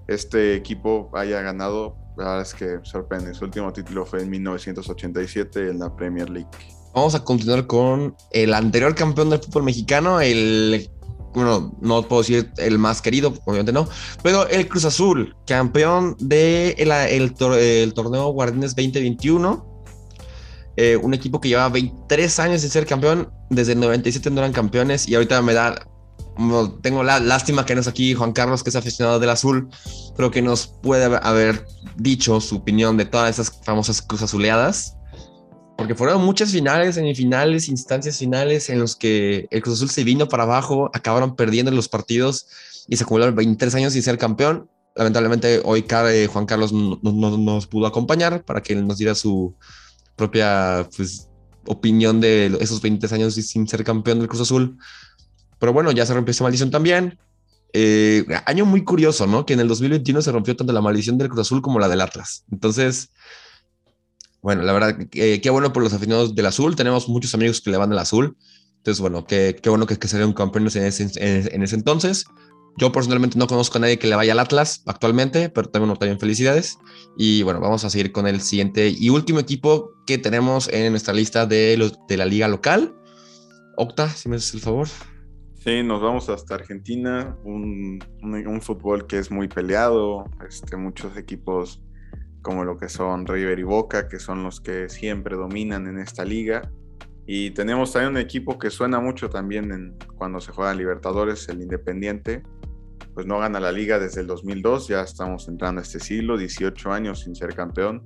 este 0.07 0.55
equipo 0.55 1.09
haya 1.13 1.41
ganado, 1.41 1.95
la 2.17 2.25
verdad 2.25 2.41
es 2.41 2.53
que 2.53 2.79
sorprende. 2.83 3.33
Su 3.33 3.45
último 3.45 3.71
título 3.71 4.05
fue 4.05 4.21
en 4.21 4.29
1987 4.29 5.69
en 5.69 5.79
la 5.79 5.95
Premier 5.95 6.29
League. 6.29 6.49
Vamos 6.93 7.15
a 7.15 7.23
continuar 7.23 7.67
con 7.67 8.15
el 8.31 8.53
anterior 8.53 8.93
campeón 8.95 9.29
del 9.29 9.39
fútbol 9.39 9.63
mexicano, 9.63 10.19
el 10.19 10.89
bueno, 11.33 11.73
no 11.79 12.01
puedo 12.03 12.21
decir 12.21 12.51
el 12.57 12.77
más 12.77 13.01
querido, 13.01 13.33
obviamente 13.45 13.71
no, 13.71 13.87
pero 14.21 14.47
el 14.49 14.67
Cruz 14.67 14.85
Azul, 14.85 15.35
campeón 15.47 16.15
del 16.19 16.75
de 16.75 16.75
el, 16.77 16.91
el, 16.91 17.93
torneo 17.93 18.29
Guardianes 18.31 18.75
2021. 18.75 19.69
Eh, 20.77 20.95
un 20.95 21.13
equipo 21.13 21.41
que 21.41 21.49
lleva 21.49 21.67
23 21.67 22.39
años 22.39 22.61
sin 22.61 22.69
ser 22.69 22.85
campeón, 22.85 23.29
desde 23.49 23.73
el 23.73 23.79
97 23.81 24.31
no 24.31 24.39
eran 24.39 24.53
campeones 24.53 25.07
y 25.07 25.15
ahorita 25.15 25.41
me 25.41 25.53
da, 25.53 25.75
tengo 26.81 27.03
la 27.03 27.19
lástima 27.19 27.65
que 27.65 27.75
no 27.75 27.81
es 27.81 27.87
aquí 27.87 28.13
Juan 28.13 28.31
Carlos, 28.31 28.63
que 28.63 28.69
es 28.69 28.75
aficionado 28.75 29.19
del 29.19 29.29
azul, 29.29 29.69
creo 30.15 30.31
que 30.31 30.41
nos 30.41 30.67
puede 30.67 31.05
haber 31.05 31.65
dicho 31.95 32.39
su 32.41 32.57
opinión 32.57 32.97
de 32.97 33.05
todas 33.05 33.29
esas 33.29 33.59
famosas 33.63 34.01
Cruz 34.01 34.21
Azuleadas 34.21 34.97
porque 35.81 35.95
fueron 35.95 36.23
muchas 36.23 36.51
finales, 36.51 36.93
semifinales, 36.93 37.67
instancias 37.67 38.19
finales 38.19 38.69
en 38.69 38.77
los 38.77 38.95
que 38.95 39.47
el 39.49 39.63
Cruz 39.63 39.77
Azul 39.77 39.89
se 39.89 40.03
vino 40.03 40.27
para 40.27 40.43
abajo, 40.43 40.91
acabaron 40.93 41.35
perdiendo 41.35 41.71
los 41.71 41.89
partidos 41.89 42.45
y 42.87 42.97
se 42.97 43.03
acumularon 43.03 43.35
23 43.35 43.73
años 43.73 43.93
sin 43.93 44.03
ser 44.03 44.19
campeón. 44.19 44.69
Lamentablemente 44.95 45.59
hoy 45.63 45.83
eh, 45.89 46.27
Juan 46.31 46.45
Carlos 46.45 46.71
no, 46.71 46.99
no, 47.01 47.11
no, 47.11 47.35
nos 47.35 47.65
pudo 47.65 47.87
acompañar 47.87 48.43
para 48.45 48.61
que 48.61 48.75
nos 48.75 48.99
diera 48.99 49.15
su 49.15 49.55
propia 50.15 50.87
pues, 50.95 51.27
opinión 51.65 52.21
de 52.21 52.55
esos 52.59 52.79
23 52.79 53.13
años 53.13 53.33
sin 53.33 53.67
ser 53.67 53.83
campeón 53.83 54.19
del 54.19 54.27
Cruz 54.27 54.41
Azul. 54.41 54.77
Pero 55.61 55.73
bueno, 55.73 55.91
ya 55.91 56.07
se 56.07 56.15
rompió 56.15 56.31
esa 56.31 56.43
maldición 56.43 56.71
también. 56.71 57.19
Eh, 57.71 58.25
año 58.47 58.65
muy 58.65 58.83
curioso, 58.83 59.27
¿no? 59.27 59.45
Que 59.45 59.53
en 59.53 59.59
el 59.59 59.67
2021 59.67 60.23
se 60.23 60.31
rompió 60.31 60.55
tanto 60.55 60.73
la 60.73 60.81
maldición 60.81 61.19
del 61.19 61.29
Cruz 61.29 61.41
Azul 61.41 61.61
como 61.61 61.79
la 61.79 61.87
del 61.87 62.01
Atlas. 62.01 62.43
Entonces, 62.51 63.11
bueno, 64.41 64.63
la 64.63 64.73
verdad, 64.73 64.97
qué 65.11 65.49
bueno 65.51 65.71
por 65.71 65.83
los 65.83 65.93
aficionados 65.93 66.33
del 66.33 66.47
Azul. 66.47 66.75
Tenemos 66.75 67.07
muchos 67.07 67.35
amigos 67.35 67.61
que 67.61 67.69
le 67.69 67.77
van 67.77 67.91
al 67.91 67.99
Azul. 67.99 68.35
Entonces, 68.77 68.99
bueno, 68.99 69.27
qué, 69.27 69.55
bueno 69.67 69.85
que, 69.85 69.99
que 69.99 70.07
salieron 70.07 70.33
campeones 70.33 70.75
en 70.75 70.85
ese, 70.85 71.11
en, 71.15 71.61
ese 71.61 71.75
entonces. 71.75 72.25
Yo 72.77 72.91
personalmente 72.91 73.37
no 73.37 73.45
conozco 73.45 73.77
a 73.77 73.81
nadie 73.81 73.99
que 73.99 74.07
le 74.07 74.15
vaya 74.15 74.31
al 74.31 74.39
Atlas 74.39 74.81
actualmente, 74.87 75.49
pero 75.49 75.69
también, 75.69 75.95
también 75.95 76.19
felicidades. 76.19 76.79
Y 77.19 77.43
bueno, 77.43 77.59
vamos 77.59 77.85
a 77.85 77.91
seguir 77.91 78.11
con 78.11 78.25
el 78.25 78.41
siguiente 78.41 78.89
y 78.89 79.09
último 79.09 79.39
equipo 79.39 79.91
que 80.07 80.17
tenemos 80.17 80.69
en 80.69 80.91
nuestra 80.91 81.13
lista 81.13 81.45
de 81.45 81.77
la 82.09 82.25
liga 82.25 82.47
local. 82.47 82.95
Octa, 83.77 84.09
si 84.09 84.27
me 84.27 84.37
haces 84.37 84.55
el 84.55 84.61
favor. 84.61 84.87
Sí, 85.63 85.83
nos 85.83 86.01
vamos 86.01 86.27
hasta 86.27 86.55
Argentina, 86.55 87.37
un, 87.43 88.03
un, 88.23 88.61
fútbol 88.61 89.05
que 89.05 89.19
es 89.19 89.29
muy 89.29 89.47
peleado, 89.47 90.25
este, 90.49 90.75
muchos 90.75 91.15
equipos 91.15 91.83
como 92.41 92.63
lo 92.63 92.77
que 92.77 92.89
son 92.89 93.27
River 93.27 93.59
y 93.59 93.63
Boca, 93.63 94.07
que 94.07 94.17
son 94.17 94.41
los 94.41 94.59
que 94.59 94.89
siempre 94.89 95.35
dominan 95.35 95.85
en 95.85 95.99
esta 95.99 96.25
liga. 96.25 96.71
Y 97.27 97.51
tenemos 97.51 97.93
también 97.93 98.13
un 98.13 98.17
equipo 98.17 98.57
que 98.57 98.71
suena 98.71 98.99
mucho 98.99 99.29
también 99.29 99.95
cuando 100.15 100.39
se 100.39 100.51
juega 100.51 100.73
Libertadores, 100.73 101.47
el 101.47 101.61
Independiente. 101.61 102.41
Pues 103.13 103.27
no 103.27 103.37
gana 103.37 103.59
la 103.59 103.71
liga 103.71 103.99
desde 103.99 104.21
el 104.21 104.25
2002, 104.25 104.87
ya 104.87 105.01
estamos 105.01 105.47
entrando 105.47 105.77
a 105.77 105.83
este 105.83 105.99
siglo, 105.99 106.39
18 106.39 106.91
años 106.91 107.19
sin 107.19 107.35
ser 107.35 107.53
campeón, 107.53 108.01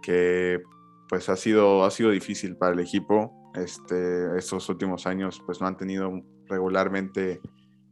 que 0.00 0.62
pues 1.10 1.28
ha 1.28 1.36
sido, 1.36 1.84
ha 1.84 1.90
sido 1.90 2.12
difícil 2.12 2.56
para 2.56 2.72
el 2.72 2.80
equipo. 2.80 3.52
Este, 3.54 4.38
estos 4.38 4.70
últimos 4.70 5.06
años 5.06 5.42
pues 5.44 5.60
no 5.60 5.66
han 5.66 5.76
tenido 5.76 6.10
regularmente 6.48 7.40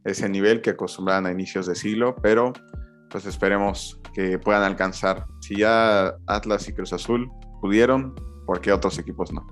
ese 0.03 0.29
nivel 0.29 0.61
que 0.61 0.71
acostumbraban 0.71 1.25
a 1.25 1.31
inicios 1.31 1.65
de 1.65 1.75
siglo, 1.75 2.15
pero 2.21 2.53
pues 3.09 3.25
esperemos 3.25 3.99
que 4.13 4.37
puedan 4.39 4.63
alcanzar. 4.63 5.25
Si 5.41 5.57
ya 5.57 6.15
Atlas 6.27 6.67
y 6.67 6.73
Cruz 6.73 6.93
Azul 6.93 7.29
pudieron, 7.61 8.13
¿por 8.45 8.61
qué 8.61 8.71
otros 8.71 8.97
equipos 8.99 9.31
no? 9.33 9.45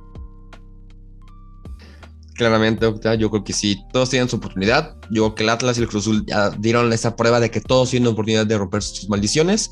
Claramente, 2.36 2.86
yo 3.20 3.30
creo 3.30 3.44
que 3.44 3.54
sí, 3.54 3.80
todos 3.92 4.10
tienen 4.10 4.28
su 4.28 4.38
oportunidad. 4.38 4.98
Yo 5.12 5.24
creo 5.24 5.36
que 5.36 5.44
el 5.44 5.50
Atlas 5.50 5.78
y 5.78 5.82
el 5.82 5.88
Cruz 5.88 6.04
Azul 6.08 6.26
ya 6.26 6.50
dieron 6.50 6.92
esa 6.92 7.16
prueba 7.16 7.40
de 7.40 7.52
que 7.52 7.62
todos 7.62 7.92
tienen 7.92 8.12
oportunidad 8.12 8.46
de 8.46 8.58
romper 8.58 8.82
sus 8.82 9.08
maldiciones. 9.08 9.72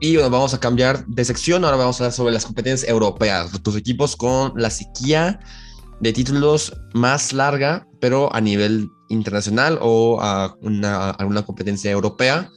Y 0.00 0.14
bueno, 0.14 0.30
vamos 0.30 0.54
a 0.54 0.60
cambiar 0.60 1.06
de 1.06 1.24
sección. 1.24 1.64
Ahora 1.64 1.76
vamos 1.76 2.00
a 2.00 2.04
hablar 2.04 2.12
sobre 2.12 2.32
las 2.32 2.46
competencias 2.46 2.88
europeas. 2.90 3.62
Tus 3.62 3.76
equipos 3.76 4.16
con 4.16 4.52
la 4.56 4.70
sequía 4.70 5.40
de 6.04 6.12
títulos 6.12 6.76
más 6.92 7.32
larga, 7.32 7.88
pero 7.98 8.30
a 8.34 8.40
nivel 8.42 8.90
internacional 9.08 9.78
o 9.80 10.20
a 10.20 10.54
una, 10.60 11.10
a 11.10 11.24
una 11.24 11.42
competencia 11.46 11.90
europea. 11.90 12.50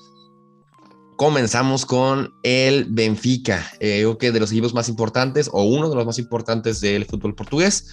Comenzamos 1.16 1.86
con 1.86 2.34
el 2.44 2.88
Benfica, 2.90 3.66
eh, 3.80 4.00
creo 4.00 4.18
que 4.18 4.34
de 4.34 4.42
los 4.42 4.52
equipos 4.52 4.74
más 4.74 4.90
importantes 4.90 5.50
o 5.54 5.64
uno 5.64 5.90
de 5.90 5.96
los 5.96 6.06
más 6.06 6.20
importantes 6.20 6.82
del 6.82 7.06
fútbol 7.06 7.36
portugués. 7.36 7.88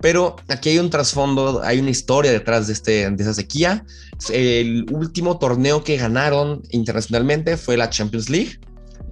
Pero 0.00 0.36
aquí 0.48 0.70
hay 0.70 0.78
un 0.78 0.88
trasfondo, 0.88 1.60
hay 1.62 1.80
una 1.80 1.90
historia 1.90 2.32
detrás 2.32 2.66
de, 2.66 2.72
este, 2.72 3.10
de 3.10 3.22
esa 3.22 3.34
sequía. 3.34 3.84
El 4.30 4.86
último 4.90 5.38
torneo 5.38 5.84
que 5.84 5.98
ganaron 5.98 6.62
internacionalmente 6.70 7.58
fue 7.58 7.76
la 7.76 7.90
Champions 7.90 8.30
League 8.30 8.58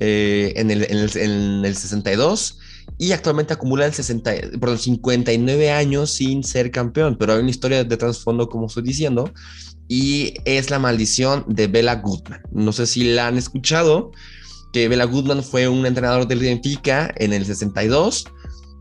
eh, 0.00 0.54
en, 0.56 0.70
el, 0.70 0.84
en, 0.84 0.96
el, 0.96 1.16
en, 1.18 1.64
el, 1.66 1.76
62 1.76 2.60
y 2.99 3.12
actualmente 3.12 3.53
acumula 3.53 3.87
el 3.87 3.92
60, 3.92 4.33
perdón, 4.61 4.79
59 4.79 5.70
años 5.70 6.11
sin 6.12 6.42
ser 6.44 6.70
campeón. 6.70 7.16
Pero 7.18 7.35
hay 7.35 7.40
una 7.40 7.51
historia 7.51 7.85
de 7.85 7.96
trasfondo, 7.96 8.49
como 8.49 8.66
estoy 8.66 8.85
diciendo, 8.85 9.33
y 9.88 10.35
es 10.44 10.70
la 10.70 10.79
maldición 10.79 11.44
de 11.46 11.66
Bela 11.66 11.96
Goodman. 11.96 12.42
No 12.53 12.72
sé 12.72 12.87
si 12.87 13.05
la 13.05 13.29
han 13.29 13.37
escuchado, 13.37 14.12
que 14.72 14.88
Bela 14.88 15.05
Goodman 15.05 15.42
fue 15.42 15.68
un 15.68 15.85
entrenador 15.87 16.27
del 16.27 16.40
Benfica 16.40 17.12
en 17.16 17.33
el 17.33 17.44
62, 17.44 18.27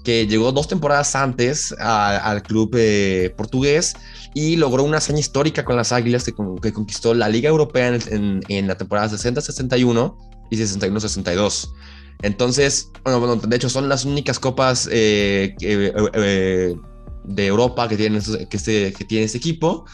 que 0.04 0.28
llegó 0.28 0.52
dos 0.52 0.68
temporadas 0.68 1.16
antes 1.16 1.74
al 1.80 2.44
club 2.44 2.76
eh, 2.78 3.34
portugués 3.36 3.96
y 4.34 4.56
logró 4.56 4.84
una 4.84 4.98
hazaña 4.98 5.20
histórica 5.20 5.66
con 5.66 5.76
las 5.76 5.92
Águilas 5.92 6.24
que, 6.24 6.34
que 6.62 6.72
conquistó 6.72 7.14
la 7.14 7.28
Liga 7.28 7.50
Europea 7.50 7.88
en, 7.88 8.42
en, 8.48 8.68
la 8.68 8.78
temporada 8.78 9.10
60-61 9.10 10.16
y 10.52 10.58
61-62. 10.58 11.70
Entonces, 12.22 12.92
bueno, 13.04 13.20
bueno, 13.20 13.36
de 13.36 13.56
hecho 13.56 13.70
son 13.70 13.90
las 13.90 14.06
únicas 14.06 14.40
copas 14.40 14.90
eh, 14.92 15.56
eh, 15.62 16.76
de 17.24 17.46
Europa 17.46 17.88
que 17.88 17.98
tiene, 17.98 18.18
este, 18.18 18.48
que 18.94 19.06
tiene 19.06 19.26
este 19.26 19.38
equipo. 19.38 19.86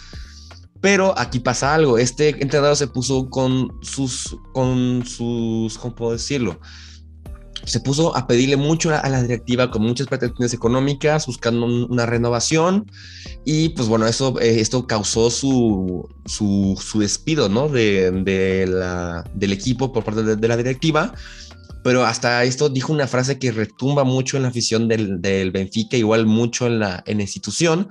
Pero 0.81 1.17
aquí 1.17 1.39
pasa 1.39 1.75
algo, 1.75 1.99
este 1.99 2.29
entrenador 2.29 2.75
se 2.75 2.88
puso 2.88 3.29
con 3.29 3.71
sus, 3.81 4.36
con 4.51 5.05
sus, 5.05 5.77
¿cómo 5.77 5.95
puedo 5.95 6.12
decirlo? 6.13 6.60
Se 7.65 7.79
puso 7.79 8.17
a 8.17 8.25
pedirle 8.25 8.57
mucho 8.57 8.89
a 8.89 9.07
la 9.07 9.21
directiva 9.21 9.69
con 9.69 9.84
muchas 9.84 10.07
pretensiones 10.07 10.55
económicas, 10.55 11.27
buscando 11.27 11.67
una 11.67 12.07
renovación 12.07 12.91
y 13.45 13.69
pues 13.69 13.88
bueno, 13.88 14.07
eso, 14.07 14.39
eh, 14.41 14.60
esto 14.60 14.88
causó 14.88 15.29
su, 15.29 16.10
su, 16.25 16.75
su 16.81 16.99
despido, 16.99 17.47
¿no? 17.47 17.69
De, 17.69 18.65
la, 18.67 19.23
del 19.36 19.53
equipo 19.53 19.93
por 19.93 20.03
parte 20.03 20.23
de, 20.23 20.47
la 20.47 20.57
directiva. 20.57 21.13
Pero 21.83 22.05
hasta 22.05 22.43
esto 22.43 22.69
dijo 22.69 22.93
una 22.93 23.07
frase 23.07 23.39
que 23.39 23.51
retumba 23.51 24.03
mucho 24.03 24.37
en 24.37 24.43
la 24.43 24.49
afición 24.49 24.87
del, 24.87 25.21
del 25.21 25.51
Benfica, 25.51 25.97
igual 25.97 26.25
mucho 26.25 26.67
en 26.67 26.79
la, 26.79 27.03
en 27.07 27.21
institución, 27.21 27.89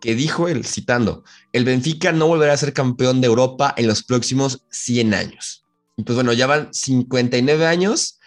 que 0.00 0.14
dijo 0.14 0.48
él, 0.48 0.64
citando, 0.64 1.24
el 1.52 1.64
Benfica 1.64 2.12
no 2.12 2.28
volverá 2.28 2.52
a 2.52 2.56
ser 2.56 2.72
campeón 2.72 3.20
de 3.20 3.26
Europa 3.26 3.74
en 3.76 3.86
los 3.88 4.02
próximos 4.02 4.64
100 4.70 5.14
años. 5.14 5.64
Y 5.96 6.04
pues 6.04 6.14
bueno, 6.14 6.32
ya 6.32 6.46
van 6.46 6.72
59 6.72 7.66
años 7.66 8.20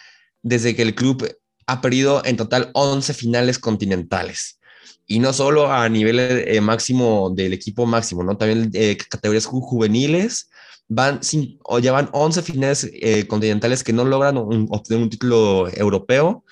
desde 0.43 0.75
que 0.75 0.81
el 0.81 0.95
club 0.95 1.33
ha 1.67 1.79
perdido 1.79 2.21
en 2.25 2.35
total 2.35 2.71
11 2.73 3.13
finales 3.13 3.59
continentales. 3.59 4.59
Y 5.07 5.19
no 5.19 5.31
solo 5.33 5.71
a 5.71 5.87
nivel 5.87 6.19
eh, 6.19 6.59
máximo 6.61 7.31
del 7.33 7.53
equipo 7.53 7.85
máximo, 7.85 8.23
¿no? 8.23 8.37
También 8.37 8.71
eh, 8.73 8.97
categorías 9.09 9.45
juveniles 9.45 10.49
van 10.93 11.21
o 11.63 11.79
ya 11.79 11.93
van 11.93 12.09
11 12.11 12.41
finales 12.41 12.89
eh, 12.93 13.25
continentales 13.25 13.81
que 13.81 13.93
no 13.93 14.03
logran 14.03 14.35
obtener 14.37 15.01
un 15.01 15.09
título 15.09 15.69
europeo 15.69 16.43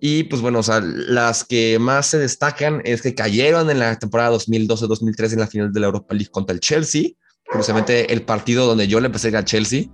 y 0.00 0.24
pues 0.24 0.42
bueno, 0.42 0.60
o 0.60 0.62
sea, 0.62 0.80
las 0.80 1.44
que 1.44 1.78
más 1.78 2.06
se 2.06 2.18
destacan 2.18 2.82
es 2.84 3.02
que 3.02 3.14
cayeron 3.14 3.70
en 3.70 3.78
la 3.78 3.98
temporada 3.98 4.36
2012-2013 4.36 5.32
en 5.32 5.40
la 5.40 5.46
final 5.46 5.72
de 5.72 5.80
la 5.80 5.86
Europa 5.86 6.14
League 6.14 6.30
contra 6.30 6.54
el 6.54 6.60
Chelsea, 6.60 7.10
curiosamente 7.46 8.12
el 8.12 8.22
partido 8.22 8.66
donde 8.66 8.86
yo 8.86 9.00
le 9.00 9.06
empecé 9.06 9.36
a 9.36 9.44
Chelsea. 9.44 9.86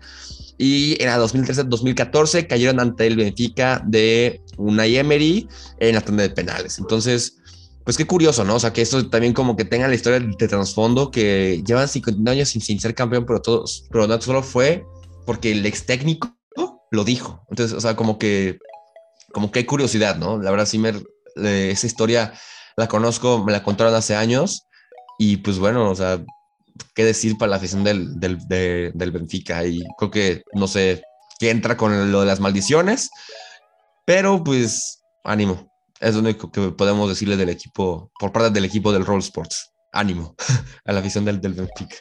Y 0.56 1.00
en 1.00 1.06
la 1.08 1.18
2013-2014 1.18 2.46
cayeron 2.46 2.80
ante 2.80 3.06
el 3.06 3.16
Benfica 3.16 3.82
de 3.84 4.40
Unai 4.56 4.96
Emery 4.96 5.48
en 5.80 5.94
la 5.94 6.00
tanda 6.00 6.22
de 6.22 6.30
penales. 6.30 6.78
Entonces, 6.78 7.38
pues 7.84 7.96
qué 7.96 8.06
curioso, 8.06 8.44
¿no? 8.44 8.56
O 8.56 8.60
sea, 8.60 8.72
que 8.72 8.82
esto 8.82 9.08
también 9.08 9.32
como 9.34 9.56
que 9.56 9.64
tenga 9.64 9.88
la 9.88 9.94
historia 9.94 10.20
de 10.20 10.48
trasfondo 10.48 11.10
que 11.10 11.62
llevan 11.66 11.88
50 11.88 12.30
años 12.30 12.48
sin, 12.48 12.62
sin 12.62 12.80
ser 12.80 12.94
campeón, 12.94 13.26
pero, 13.26 13.42
todos, 13.42 13.86
pero 13.90 14.06
no 14.06 14.20
solo 14.20 14.42
fue 14.42 14.84
porque 15.26 15.52
el 15.52 15.64
ex 15.66 15.86
técnico 15.86 16.34
lo 16.90 17.04
dijo. 17.04 17.44
Entonces, 17.50 17.76
o 17.76 17.80
sea, 17.80 17.96
como 17.96 18.18
que 18.18 18.58
como 19.34 19.50
que 19.50 19.58
hay 19.58 19.64
curiosidad, 19.66 20.16
¿no? 20.16 20.40
La 20.40 20.50
verdad 20.50 20.64
sí 20.64 20.78
me, 20.78 20.94
esa 21.36 21.86
historia 21.86 22.32
la 22.76 22.88
conozco, 22.88 23.44
me 23.44 23.52
la 23.52 23.62
contaron 23.62 23.94
hace 23.94 24.14
años 24.14 24.66
y 25.18 25.38
pues 25.38 25.58
bueno, 25.58 25.90
o 25.90 25.94
sea, 25.94 26.24
qué 26.94 27.04
decir 27.04 27.36
para 27.36 27.50
la 27.50 27.56
afición 27.56 27.84
del, 27.84 28.18
del, 28.18 28.38
del 28.48 29.10
Benfica 29.10 29.64
y 29.66 29.82
creo 29.98 30.10
que, 30.10 30.42
no 30.54 30.68
sé, 30.68 31.02
qué 31.38 31.50
entra 31.50 31.76
con 31.76 32.12
lo 32.12 32.20
de 32.20 32.26
las 32.26 32.40
maldiciones, 32.40 33.10
pero 34.06 34.42
pues 34.42 35.00
ánimo, 35.24 35.68
es 36.04 36.14
lo 36.14 36.20
único 36.20 36.52
que 36.52 36.70
podemos 36.70 37.08
decirle 37.08 37.36
del 37.36 37.48
equipo, 37.48 38.12
por 38.20 38.30
parte 38.30 38.50
del 38.50 38.66
equipo 38.66 38.92
del 38.92 39.06
Roll 39.06 39.20
Sports, 39.20 39.72
ánimo 39.92 40.36
a 40.84 40.92
la 40.92 41.00
afición 41.00 41.24
del, 41.24 41.40
del 41.40 41.54
Benfica. 41.54 41.96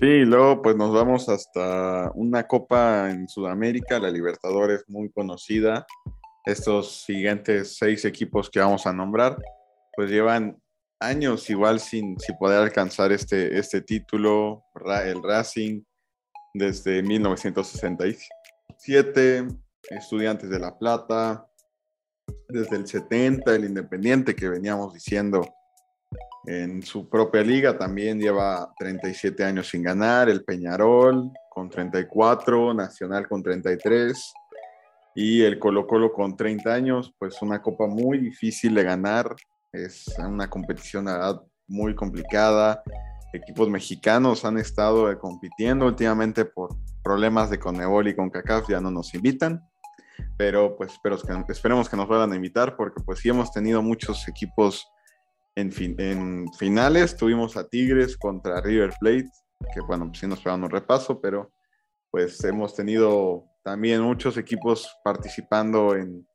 Sí, 0.00 0.24
luego 0.24 0.62
pues 0.62 0.74
nos 0.76 0.90
vamos 0.92 1.28
hasta 1.28 2.12
una 2.14 2.46
copa 2.46 3.10
en 3.10 3.28
Sudamérica, 3.28 3.98
la 3.98 4.10
Libertadores 4.10 4.84
muy 4.88 5.10
conocida. 5.10 5.84
Estos 6.44 7.04
siguientes 7.04 7.76
seis 7.76 8.04
equipos 8.04 8.48
que 8.48 8.60
vamos 8.60 8.86
a 8.86 8.92
nombrar, 8.92 9.36
pues 9.94 10.08
llevan 10.10 10.56
años 11.00 11.50
igual 11.50 11.80
sin, 11.80 12.16
sin 12.18 12.38
poder 12.38 12.62
alcanzar 12.62 13.12
este, 13.12 13.58
este 13.58 13.82
título, 13.82 14.64
el 15.04 15.22
Racing 15.22 15.82
desde 16.54 17.02
1967, 17.02 19.46
Estudiantes 19.90 20.48
de 20.48 20.58
La 20.58 20.78
Plata, 20.78 21.46
desde 22.48 22.76
el 22.76 22.86
70, 22.86 23.54
el 23.54 23.64
Independiente 23.64 24.34
que 24.34 24.48
veníamos 24.48 24.92
diciendo 24.92 25.42
en 26.44 26.82
su 26.82 27.08
propia 27.08 27.42
liga 27.42 27.78
también 27.78 28.18
lleva 28.18 28.72
37 28.78 29.44
años 29.44 29.68
sin 29.68 29.82
ganar, 29.82 30.28
el 30.28 30.44
Peñarol 30.44 31.30
con 31.48 31.70
34, 31.70 32.74
Nacional 32.74 33.28
con 33.28 33.42
33 33.42 34.32
y 35.14 35.42
el 35.42 35.58
Colo 35.58 35.86
Colo 35.86 36.12
con 36.12 36.36
30 36.36 36.72
años, 36.72 37.14
pues 37.18 37.40
una 37.42 37.62
copa 37.62 37.86
muy 37.86 38.18
difícil 38.18 38.74
de 38.74 38.82
ganar, 38.82 39.34
es 39.72 40.06
una 40.18 40.48
competición 40.48 41.06
muy 41.68 41.94
complicada, 41.94 42.82
equipos 43.32 43.68
mexicanos 43.68 44.44
han 44.44 44.58
estado 44.58 45.10
eh, 45.10 45.18
compitiendo 45.18 45.86
últimamente 45.86 46.44
por 46.44 46.74
problemas 47.02 47.50
de 47.50 47.58
Conebol 47.58 48.08
y 48.08 48.16
con 48.16 48.30
CACAF, 48.30 48.68
ya 48.68 48.80
no 48.80 48.90
nos 48.90 49.14
invitan, 49.14 49.62
pero 50.36 50.76
pues 50.76 50.92
esperemos 51.48 51.88
que 51.88 51.96
nos 51.96 52.08
vuelvan 52.08 52.32
a 52.32 52.36
invitar 52.36 52.76
porque 52.76 53.02
pues 53.04 53.20
sí 53.20 53.28
hemos 53.28 53.52
tenido 53.52 53.82
muchos 53.82 54.26
equipos 54.28 54.86
en, 55.54 55.72
en 55.98 56.52
finales, 56.54 57.16
tuvimos 57.16 57.56
a 57.56 57.68
Tigres 57.68 58.16
contra 58.16 58.60
River 58.60 58.92
Plate, 58.98 59.30
que 59.72 59.80
bueno, 59.80 60.06
pues 60.06 60.20
sí 60.20 60.26
nos 60.26 60.40
pegaron 60.40 60.64
un 60.64 60.70
repaso, 60.70 61.20
pero 61.20 61.52
pues 62.10 62.42
hemos 62.44 62.74
tenido 62.74 63.44
también 63.62 64.00
muchos 64.02 64.36
equipos 64.36 64.96
participando 65.04 65.94
en, 65.94 66.26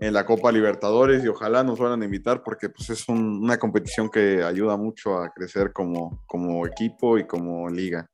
en 0.00 0.14
la 0.14 0.24
Copa 0.24 0.50
Libertadores 0.50 1.22
y 1.22 1.28
ojalá 1.28 1.62
nos 1.62 1.78
vuelvan 1.78 2.00
a 2.00 2.06
invitar 2.06 2.42
porque 2.42 2.70
pues, 2.70 2.88
es 2.88 3.06
una 3.08 3.58
competición 3.58 4.08
que 4.08 4.42
ayuda 4.42 4.76
mucho 4.76 5.18
a 5.18 5.30
crecer 5.30 5.72
como, 5.72 6.24
como 6.26 6.66
equipo 6.66 7.18
y 7.18 7.26
como 7.26 7.68
liga. 7.68 8.08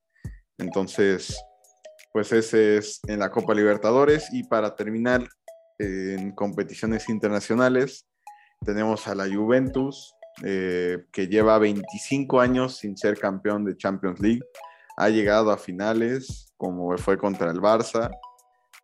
Entonces, 0.59 1.41
pues 2.17 2.33
ese 2.33 2.79
es 2.79 3.01
en 3.09 3.19
la 3.19 3.31
Copa 3.31 3.53
Libertadores. 3.53 4.33
Y 4.33 4.43
para 4.45 4.75
terminar 4.75 5.29
en 5.79 6.33
competiciones 6.33 7.11
internacionales 7.11 8.07
tenemos 8.65 9.07
a 9.07 9.15
la 9.15 9.27
Juventus 9.29 10.15
eh, 10.43 11.05
que 11.13 11.29
lleva 11.29 11.59
25 11.59 12.41
años 12.41 12.79
sin 12.79 12.97
ser 12.97 13.19
campeón 13.19 13.67
de 13.67 13.77
Champions 13.77 14.19
League. 14.19 14.41
Ha 14.97 15.11
llegado 15.11 15.51
a 15.51 15.59
finales 15.59 16.55
como 16.57 16.97
fue 16.97 17.19
contra 17.19 17.51
el 17.51 17.61
Barça, 17.61 18.11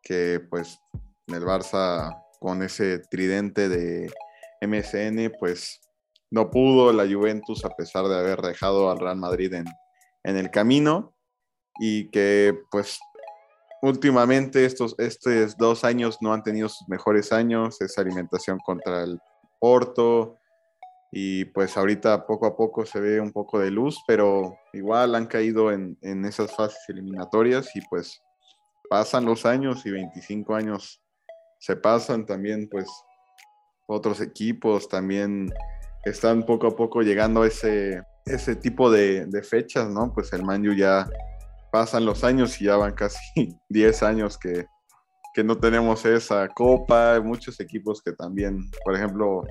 que 0.03 0.39
pues 0.51 0.79
el 1.29 1.43
Barça 1.43 2.15
con 2.39 2.63
ese 2.63 2.99
tridente 2.99 3.71
de 3.71 4.13
MSN, 4.61 5.33
pues 5.41 5.81
no 6.31 6.51
pudo. 6.51 6.93
La 6.93 7.11
Juventus 7.11 7.65
a 7.65 7.71
pesar 7.71 8.05
de 8.09 8.19
haber 8.19 8.43
dejado 8.43 8.91
al 8.91 8.99
Real 8.99 9.17
Madrid 9.17 9.55
en, 9.55 9.65
en 10.23 10.37
el 10.37 10.51
camino. 10.51 11.17
Y 11.81 12.11
que 12.11 12.55
pues 12.71 13.01
últimamente 13.83 14.65
estos, 14.65 14.95
estos 14.99 15.57
dos 15.57 15.85
años 15.85 16.19
no 16.21 16.33
han 16.33 16.43
tenido 16.43 16.69
sus 16.69 16.89
mejores 16.89 17.33
años, 17.33 17.81
esa 17.81 18.01
alimentación 18.01 18.59
contra 18.65 19.05
el 19.05 19.19
Porto 19.61 20.39
y 21.11 21.45
pues 21.47 21.77
ahorita 21.77 22.27
poco 22.27 22.47
a 22.47 22.57
poco 22.57 22.87
se 22.87 23.01
ve 23.01 23.21
un 23.21 23.33
poco 23.33 23.59
de 23.59 23.71
luz, 23.71 24.03
pero 24.07 24.57
igual 24.73 25.15
han 25.15 25.27
caído 25.27 25.71
en, 25.71 25.99
en 26.01 26.25
esas 26.25 26.55
fases 26.57 26.81
eliminatorias 26.89 27.77
y 27.77 27.81
pues 27.83 28.23
pasan 28.89 29.27
los 29.27 29.45
años 29.45 29.85
y 29.85 29.91
25 29.91 30.55
años 30.55 31.03
se 31.59 31.77
pasan 31.77 32.27
también, 32.27 32.69
pues 32.69 32.89
otros 33.87 34.21
equipos 34.21 34.89
también 34.89 35.53
están 36.05 36.45
poco 36.45 36.69
a 36.69 36.77
poco 36.77 37.03
llegando 37.03 37.43
a 37.43 37.47
ese, 37.47 38.03
ese 38.27 38.57
tipo 38.57 38.91
de, 38.91 39.29
fechas, 39.49 39.89
¿no? 39.89 40.13
Pues 40.13 40.33
el 40.33 40.45
Manju 40.45 40.75
ya 40.75 41.09
pasan 41.73 42.05
los 42.05 42.23
años 42.23 42.61
y 42.61 42.67
ya 42.67 42.77
van 42.77 42.95
casi 42.95 43.19
10 43.71 44.03
años 44.05 44.39
que, 44.39 44.67
que 45.35 45.43
no 45.43 45.57
tenemos 45.59 46.05
esa 46.05 46.47
copa, 46.49 47.19
muchos 47.21 47.59
equipos 47.59 48.03
que 48.03 48.13
también, 48.13 48.61
por 48.85 48.95
ejemplo, 48.95 49.43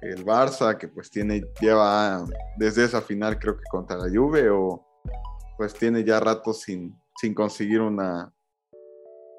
el 0.00 0.24
Barça, 0.24 0.76
que 0.76 0.88
pues 0.88 1.10
tiene, 1.10 1.42
lleva 1.60 2.24
desde 2.56 2.84
esa 2.84 3.02
final 3.02 3.38
creo 3.38 3.56
que 3.56 3.64
contra 3.70 3.96
la 3.96 4.08
Juve, 4.08 4.48
o 4.50 4.84
pues 5.58 5.74
tiene 5.74 6.02
ya 6.02 6.18
rato 6.18 6.52
sin, 6.52 6.98
sin 7.20 7.34
conseguir 7.34 7.80
una, 7.80 8.32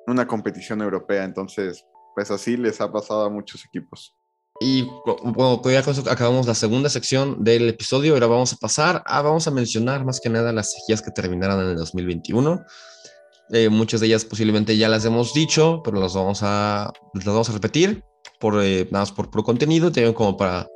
una 0.05 0.27
competición 0.27 0.81
europea, 0.81 1.23
entonces 1.23 1.85
pues 2.15 2.31
así 2.31 2.55
les 2.55 2.81
ha 2.81 2.91
pasado 2.91 3.25
a 3.25 3.29
muchos 3.29 3.65
equipos. 3.65 4.15
Y 4.59 4.87
bueno, 5.03 5.61
con 5.61 5.71
eso 5.71 6.03
acabamos 6.09 6.47
la 6.47 6.55
segunda 6.55 6.89
sección 6.89 7.43
del 7.43 7.69
episodio. 7.69 8.13
Ahora 8.13 8.27
vamos 8.27 8.53
a 8.53 8.57
pasar 8.57 9.03
a, 9.05 9.21
vamos 9.21 9.47
a 9.47 9.51
mencionar 9.51 10.03
más 10.03 10.19
que 10.19 10.29
nada 10.29 10.51
las 10.51 10.71
sequías 10.71 11.01
que 11.01 11.11
terminaron 11.11 11.61
en 11.61 11.69
el 11.71 11.75
2021. 11.75 12.65
Eh, 13.51 13.69
muchas 13.69 14.01
de 14.01 14.07
ellas 14.07 14.25
posiblemente 14.25 14.75
ya 14.75 14.89
las 14.89 15.05
hemos 15.05 15.33
dicho, 15.33 15.81
pero 15.83 15.99
las 15.99 16.15
vamos 16.15 16.39
a, 16.41 16.91
las 17.13 17.25
vamos 17.25 17.49
a 17.49 17.53
repetir 17.53 18.03
por, 18.39 18.61
eh, 18.63 18.87
nada 18.91 19.03
más 19.03 19.11
por, 19.11 19.29
por 19.29 19.43
contenido, 19.43 19.91
tengo 19.91 20.13
como 20.13 20.35
para 20.35 20.67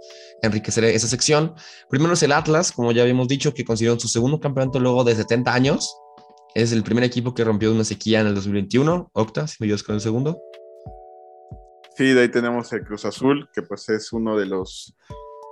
enriquecer 0.42 0.84
esa 0.86 1.08
sección. 1.08 1.54
Primero 1.90 2.14
es 2.14 2.24
el 2.24 2.32
Atlas, 2.32 2.72
como 2.72 2.92
ya 2.92 3.02
habíamos 3.02 3.28
dicho, 3.28 3.54
que 3.54 3.66
consiguieron 3.66 4.00
su 4.00 4.08
segundo 4.08 4.40
campeonato 4.40 4.80
luego 4.80 5.04
de 5.04 5.16
70 5.16 5.54
años. 5.54 5.96
Es 6.54 6.72
el 6.72 6.84
primer 6.84 7.04
equipo 7.04 7.34
que 7.34 7.44
rompió 7.44 7.72
una 7.72 7.84
sequía 7.84 8.22
en 8.22 8.28
el 8.28 8.36
2021. 8.36 9.10
Octa, 9.14 9.48
si 9.48 9.58
me 9.60 9.66
ayudas 9.66 9.84
con 9.84 9.96
el 9.96 10.02
segundo. 10.02 10.40
Sí, 11.96 12.14
de 12.14 12.22
ahí 12.22 12.30
tenemos 12.30 12.72
el 12.74 12.84
Cruz 12.84 13.06
Azul, 13.06 13.50
que 13.54 13.62
pues 13.62 13.90
es 13.90 14.14
uno 14.14 14.38
de 14.38 14.46
los 14.46 14.96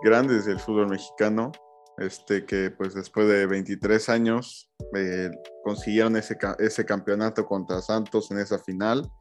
grandes 0.04 0.46
del 0.46 0.60
fútbol 0.60 0.88
mexicano, 0.88 1.52
este 1.98 2.46
que 2.46 2.72
pues 2.72 2.94
después 2.94 3.28
de 3.28 3.46
23 3.46 4.08
años 4.10 4.72
eh, 4.96 5.30
consiguieron 5.64 6.16
ese, 6.16 6.38
ese 6.60 6.86
campeonato 6.86 7.46
contra 7.46 7.82
Santos 7.82 8.32
en 8.32 8.40
esa 8.40 8.58
final 8.58 9.12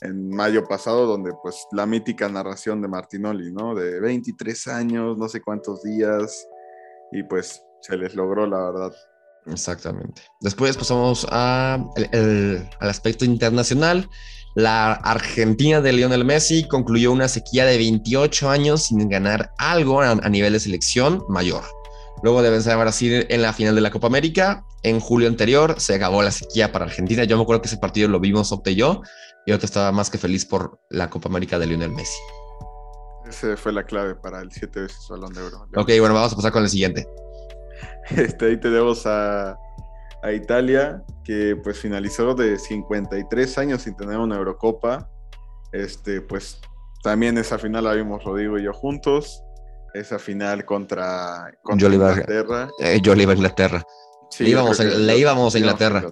en 0.00 0.28
mayo 0.30 0.64
pasado, 0.64 1.06
donde 1.06 1.32
pues 1.42 1.66
la 1.72 1.86
mítica 1.86 2.28
narración 2.28 2.80
de 2.82 2.88
Martinoli, 2.88 3.52
¿no? 3.52 3.74
De 3.74 4.00
23 4.00 4.68
años, 4.68 5.18
no 5.18 5.28
sé 5.28 5.40
cuántos 5.40 5.82
días, 5.82 6.48
y 7.12 7.22
pues 7.22 7.62
se 7.80 7.96
les 7.96 8.14
logró, 8.14 8.46
la 8.46 8.70
verdad. 8.70 8.92
Exactamente. 9.46 10.22
Después 10.40 10.76
pasamos 10.76 11.26
a 11.30 11.74
al 11.74 12.68
aspecto 12.80 13.24
internacional. 13.24 14.08
La 14.54 14.92
Argentina 14.92 15.80
de 15.80 15.92
Lionel 15.92 16.24
Messi 16.24 16.66
concluyó 16.66 17.12
una 17.12 17.28
sequía 17.28 17.64
de 17.64 17.78
28 17.78 18.50
años 18.50 18.84
sin 18.84 19.08
ganar 19.08 19.52
algo 19.58 20.00
a, 20.00 20.14
nivel 20.28 20.52
de 20.52 20.60
selección 20.60 21.22
mayor. 21.28 21.62
Luego 22.22 22.42
de 22.42 22.50
vencer 22.50 22.72
a 22.72 22.76
Brasil 22.76 23.26
en 23.28 23.42
la 23.42 23.52
final 23.52 23.74
de 23.74 23.80
la 23.80 23.90
Copa 23.90 24.08
América, 24.08 24.64
en 24.82 24.98
julio 24.98 25.28
anterior 25.28 25.76
se 25.78 25.94
acabó 25.94 26.22
la 26.22 26.32
sequía 26.32 26.72
para 26.72 26.86
Argentina. 26.86 27.24
Yo 27.24 27.36
me 27.36 27.44
acuerdo 27.44 27.62
que 27.62 27.68
ese 27.68 27.78
partido 27.78 28.08
lo 28.08 28.18
vimos 28.18 28.50
Opte 28.50 28.72
y 28.72 28.74
yo, 28.74 29.02
y 29.46 29.52
ahora 29.52 29.64
estaba 29.64 29.92
más 29.92 30.10
que 30.10 30.18
feliz 30.18 30.44
por 30.44 30.80
la 30.90 31.08
Copa 31.08 31.28
América 31.28 31.58
de 31.58 31.66
Lionel 31.66 31.92
Messi. 31.92 32.18
Ese 33.26 33.56
fue 33.56 33.72
la 33.72 33.84
clave 33.84 34.16
para 34.16 34.40
el 34.40 34.50
siete 34.50 34.80
veces 34.80 35.06
balón 35.08 35.32
de 35.32 35.42
oro. 35.42 35.64
Ok, 35.76 35.90
bueno, 36.00 36.14
vamos 36.14 36.32
a 36.32 36.36
pasar 36.36 36.50
con 36.50 36.64
el 36.64 36.68
siguiente. 36.68 37.06
Este, 38.16 38.46
ahí 38.46 38.56
tenemos 38.56 39.06
a 39.06 39.56
a 40.22 40.32
Italia, 40.32 41.02
que 41.24 41.56
pues 41.56 41.78
finalizó 41.78 42.34
de 42.34 42.58
53 42.58 43.58
años 43.58 43.82
sin 43.82 43.96
tener 43.96 44.18
una 44.18 44.36
Eurocopa. 44.36 45.08
Este, 45.72 46.20
pues 46.20 46.60
también 47.02 47.38
esa 47.38 47.58
final 47.58 47.84
la 47.84 47.94
vimos 47.94 48.22
Rodrigo 48.24 48.58
y 48.58 48.64
yo 48.64 48.72
juntos. 48.72 49.42
Esa 49.94 50.18
final 50.18 50.64
contra, 50.64 51.52
contra 51.62 51.88
Inglaterra. 51.88 52.70
Eh, 52.78 53.00
yo 53.02 53.14
le 53.14 53.24
iba 53.24 53.32
a 53.32 53.36
Inglaterra. 53.36 53.84
Sí, 54.30 54.44
le 54.44 54.50
íbamos, 54.50 54.78
le 54.78 55.18
íbamos 55.18 55.54
a 55.54 55.58
Inglaterra. 55.58 56.04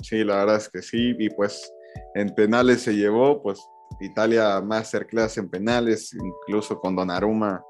Sí, 0.00 0.22
la 0.22 0.36
verdad 0.36 0.56
es 0.56 0.68
que 0.68 0.82
sí. 0.82 1.16
Y 1.18 1.30
pues 1.30 1.72
en 2.14 2.34
penales 2.34 2.82
se 2.82 2.94
llevó, 2.94 3.42
pues 3.42 3.58
Italia 4.00 4.60
masterclass 4.60 5.38
en 5.38 5.48
penales, 5.48 6.12
incluso 6.12 6.78
con 6.78 6.94
Donnarumma. 6.94 7.64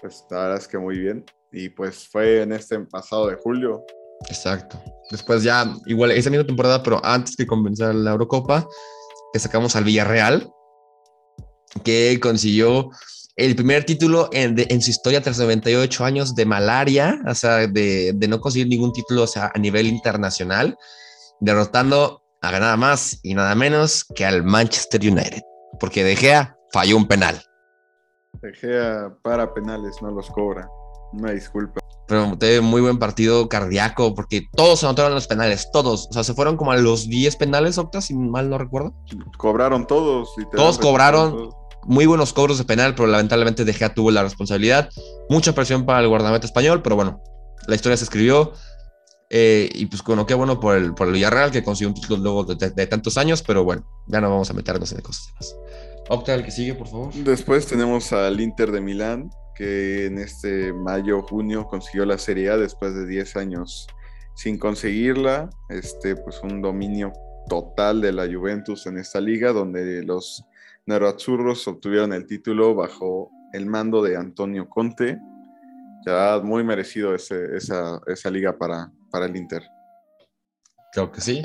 Pues 0.00 0.24
la 0.30 0.40
verdad 0.40 0.58
es 0.58 0.66
que 0.66 0.78
muy 0.78 0.98
bien. 0.98 1.24
Y 1.52 1.70
pues 1.70 2.08
fue 2.08 2.42
en 2.42 2.52
este 2.52 2.78
pasado 2.80 3.28
de 3.28 3.36
julio, 3.36 3.84
Exacto. 4.26 4.80
Después 5.10 5.42
ya, 5.42 5.74
igual 5.86 6.10
esa 6.10 6.30
misma 6.30 6.46
temporada, 6.46 6.82
pero 6.82 7.00
antes 7.04 7.36
que 7.36 7.46
comenzar 7.46 7.94
la 7.94 8.10
Eurocopa, 8.10 8.66
le 9.32 9.40
sacamos 9.40 9.76
al 9.76 9.84
Villarreal, 9.84 10.50
que 11.84 12.18
consiguió 12.20 12.90
el 13.36 13.54
primer 13.54 13.84
título 13.84 14.28
en, 14.32 14.82
su 14.82 14.90
historia 14.90 15.22
tras 15.22 15.38
98 15.38 16.04
años 16.04 16.34
de 16.34 16.44
malaria, 16.44 17.20
o 17.26 17.34
sea, 17.34 17.66
de, 17.66 18.14
no 18.28 18.40
conseguir 18.40 18.68
ningún 18.68 18.92
título 18.92 19.22
o 19.22 19.26
sea, 19.26 19.52
a 19.54 19.58
nivel 19.58 19.86
internacional, 19.86 20.76
derrotando 21.40 22.22
a 22.42 22.50
nada 22.52 22.76
más 22.76 23.20
y 23.22 23.34
nada 23.34 23.54
menos 23.54 24.04
que 24.14 24.26
al 24.26 24.42
Manchester 24.42 25.00
United, 25.00 25.42
porque 25.78 26.04
De 26.04 26.16
Gea 26.16 26.56
falló 26.72 26.96
un 26.96 27.06
penal. 27.06 27.40
De 28.42 28.52
Gea 28.52 29.14
para 29.22 29.54
penales, 29.54 29.96
no 30.02 30.10
los 30.10 30.28
cobra. 30.30 30.68
Una 31.12 31.32
disculpa 31.32 31.80
pero 32.08 32.38
tuve 32.38 32.60
muy 32.62 32.80
buen 32.80 32.98
partido 32.98 33.48
cardíaco 33.48 34.14
porque 34.14 34.48
todos 34.56 34.80
se 34.80 34.86
anotaron 34.86 35.14
los 35.14 35.26
penales, 35.26 35.68
todos. 35.70 36.08
O 36.08 36.12
sea, 36.14 36.24
se 36.24 36.32
fueron 36.32 36.56
como 36.56 36.72
a 36.72 36.76
los 36.78 37.06
10 37.08 37.36
penales, 37.36 37.76
Octa, 37.76 38.00
si 38.00 38.14
mal 38.14 38.48
no 38.48 38.56
recuerdo. 38.56 38.94
Cobraron 39.36 39.86
todos. 39.86 40.30
todos 40.50 40.78
cobraron. 40.78 41.50
Muy 41.84 42.06
buenos 42.06 42.32
cobros 42.32 42.58
de 42.58 42.64
penal, 42.64 42.94
pero 42.94 43.06
lamentablemente 43.06 43.64
De 43.64 43.72
Gea 43.72 43.94
tuvo 43.94 44.10
la 44.10 44.22
responsabilidad. 44.22 44.88
Mucha 45.28 45.54
presión 45.54 45.86
para 45.86 46.00
el 46.00 46.08
guardameta 46.08 46.46
español, 46.46 46.82
pero 46.82 46.96
bueno, 46.96 47.22
la 47.66 47.74
historia 47.74 47.96
se 47.96 48.04
escribió. 48.04 48.52
Eh, 49.30 49.68
y 49.74 49.86
pues 49.86 50.02
bueno, 50.02 50.24
qué 50.24 50.32
bueno 50.32 50.58
por 50.58 50.76
el, 50.76 50.94
por 50.94 51.08
el 51.08 51.12
Villarreal 51.12 51.50
que 51.50 51.62
consiguió 51.62 51.88
un 51.88 51.94
título 51.94 52.22
luego 52.22 52.44
de, 52.44 52.86
tantos 52.86 53.18
años, 53.18 53.42
pero 53.42 53.64
bueno, 53.64 53.86
ya 54.06 54.22
no 54.22 54.30
vamos 54.30 54.48
a 54.48 54.54
meternos 54.54 54.90
en 54.92 55.02
cosas 55.02 55.28
más. 55.34 55.54
Octa, 56.08 56.34
el 56.34 56.44
que 56.44 56.50
sigue, 56.50 56.74
por 56.74 56.88
favor. 56.88 57.12
Después 57.12 57.66
tenemos 57.66 58.12
al 58.14 58.40
Inter 58.40 58.72
de 58.72 58.80
Milán, 58.80 59.30
que 59.58 60.06
en 60.06 60.18
este 60.18 60.72
mayo, 60.72 61.20
junio 61.22 61.66
consiguió 61.66 62.06
la 62.06 62.16
Serie 62.16 62.50
A 62.50 62.56
después 62.56 62.94
de 62.94 63.06
10 63.06 63.36
años 63.36 63.88
sin 64.36 64.56
conseguirla. 64.56 65.50
Este, 65.68 66.14
pues 66.14 66.40
un 66.44 66.62
dominio 66.62 67.12
total 67.48 68.00
de 68.00 68.12
la 68.12 68.32
Juventus 68.32 68.86
en 68.86 68.98
esta 68.98 69.20
liga, 69.20 69.52
donde 69.52 70.04
los 70.04 70.44
Nerazzurros 70.86 71.66
obtuvieron 71.66 72.12
el 72.12 72.26
título 72.26 72.76
bajo 72.76 73.30
el 73.52 73.66
mando 73.66 74.00
de 74.00 74.16
Antonio 74.16 74.68
Conte. 74.68 75.18
Ya 76.06 76.40
muy 76.40 76.62
merecido 76.62 77.16
esa, 77.16 77.34
esa, 78.06 78.30
liga 78.30 78.56
para, 78.56 78.92
para 79.10 79.26
el 79.26 79.34
Inter. 79.34 79.64
Creo 80.92 81.10
que 81.10 81.20
sí. 81.20 81.42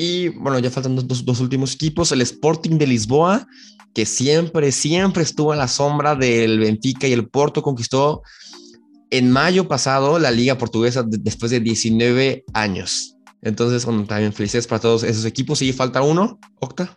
Y 0.00 0.28
bueno, 0.28 0.60
ya 0.60 0.70
faltan 0.70 0.94
dos, 0.94 1.24
dos, 1.24 1.40
últimos 1.40 1.74
equipos. 1.74 2.12
El 2.12 2.20
Sporting 2.20 2.78
de 2.78 2.86
Lisboa, 2.86 3.48
que 3.92 4.06
siempre, 4.06 4.70
siempre 4.70 5.24
estuvo 5.24 5.52
a 5.52 5.56
la 5.56 5.66
sombra 5.66 6.14
del 6.14 6.60
Benfica 6.60 7.08
y 7.08 7.12
el 7.12 7.28
Porto, 7.28 7.62
conquistó 7.62 8.22
en 9.10 9.28
mayo 9.32 9.66
pasado 9.66 10.20
la 10.20 10.30
Liga 10.30 10.56
Portuguesa 10.56 11.04
después 11.04 11.50
de 11.50 11.58
19 11.58 12.44
años. 12.54 13.16
Entonces, 13.42 13.84
bueno, 13.84 14.04
también 14.04 14.32
felicidades 14.32 14.68
para 14.68 14.80
todos 14.80 15.02
esos 15.02 15.24
equipos. 15.24 15.62
Y 15.62 15.72
falta 15.72 16.00
uno, 16.00 16.38
Octa. 16.60 16.96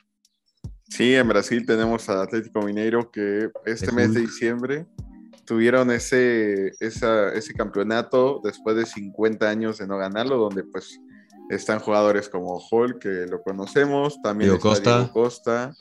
Sí, 0.88 1.16
en 1.16 1.28
Brasil 1.28 1.66
tenemos 1.66 2.08
al 2.08 2.22
Atlético 2.22 2.62
Mineiro 2.62 3.10
que 3.10 3.50
este 3.66 3.92
mes 3.92 4.14
de 4.14 4.22
diciembre 4.22 4.86
tuvieron 5.46 5.90
ese, 5.90 6.72
ese 6.80 7.54
campeonato 7.58 8.42
después 8.44 8.76
de 8.76 8.86
50 8.86 9.50
años 9.50 9.80
de 9.80 9.88
no 9.88 9.98
ganarlo, 9.98 10.38
donde 10.38 10.64
pues 10.66 11.00
están 11.52 11.80
jugadores 11.80 12.30
como 12.30 12.60
Hall, 12.60 12.98
que 13.00 13.26
lo 13.30 13.42
conocemos, 13.42 14.22
también 14.22 14.58
Costa. 14.58 15.10
Costa, 15.12 15.74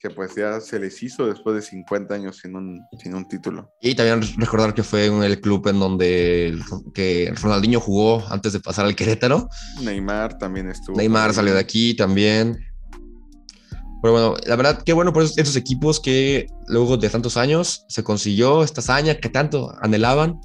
que 0.00 0.10
pues 0.10 0.34
ya 0.36 0.60
se 0.60 0.78
les 0.78 1.02
hizo 1.02 1.26
después 1.26 1.56
de 1.56 1.62
50 1.62 2.14
años 2.14 2.38
sin 2.42 2.54
un, 2.56 2.80
sin 3.00 3.14
un 3.14 3.26
título. 3.26 3.70
Y 3.80 3.94
también 3.94 4.22
recordar 4.36 4.74
que 4.74 4.82
fue 4.82 5.06
en 5.06 5.22
el 5.22 5.40
club 5.40 5.68
en 5.68 5.78
donde 5.78 6.56
que 6.94 7.32
Ronaldinho 7.40 7.80
jugó 7.80 8.24
antes 8.28 8.52
de 8.52 8.60
pasar 8.60 8.86
al 8.86 8.96
Querétaro. 8.96 9.48
Neymar 9.82 10.38
también 10.38 10.68
estuvo. 10.68 10.96
Neymar 10.96 11.32
salió 11.32 11.54
de 11.54 11.60
aquí 11.60 11.94
también. 11.94 12.58
Pero 14.00 14.12
bueno, 14.12 14.36
la 14.46 14.54
verdad, 14.54 14.82
qué 14.84 14.92
bueno 14.92 15.12
por 15.12 15.24
esos, 15.24 15.56
equipos 15.56 15.98
que 15.98 16.46
luego 16.68 16.96
de 16.96 17.08
tantos 17.08 17.36
años 17.36 17.84
se 17.88 18.04
consiguió 18.04 18.62
esta 18.62 18.80
hazaña 18.80 19.16
que 19.16 19.28
tanto 19.28 19.74
anhelaban. 19.80 20.40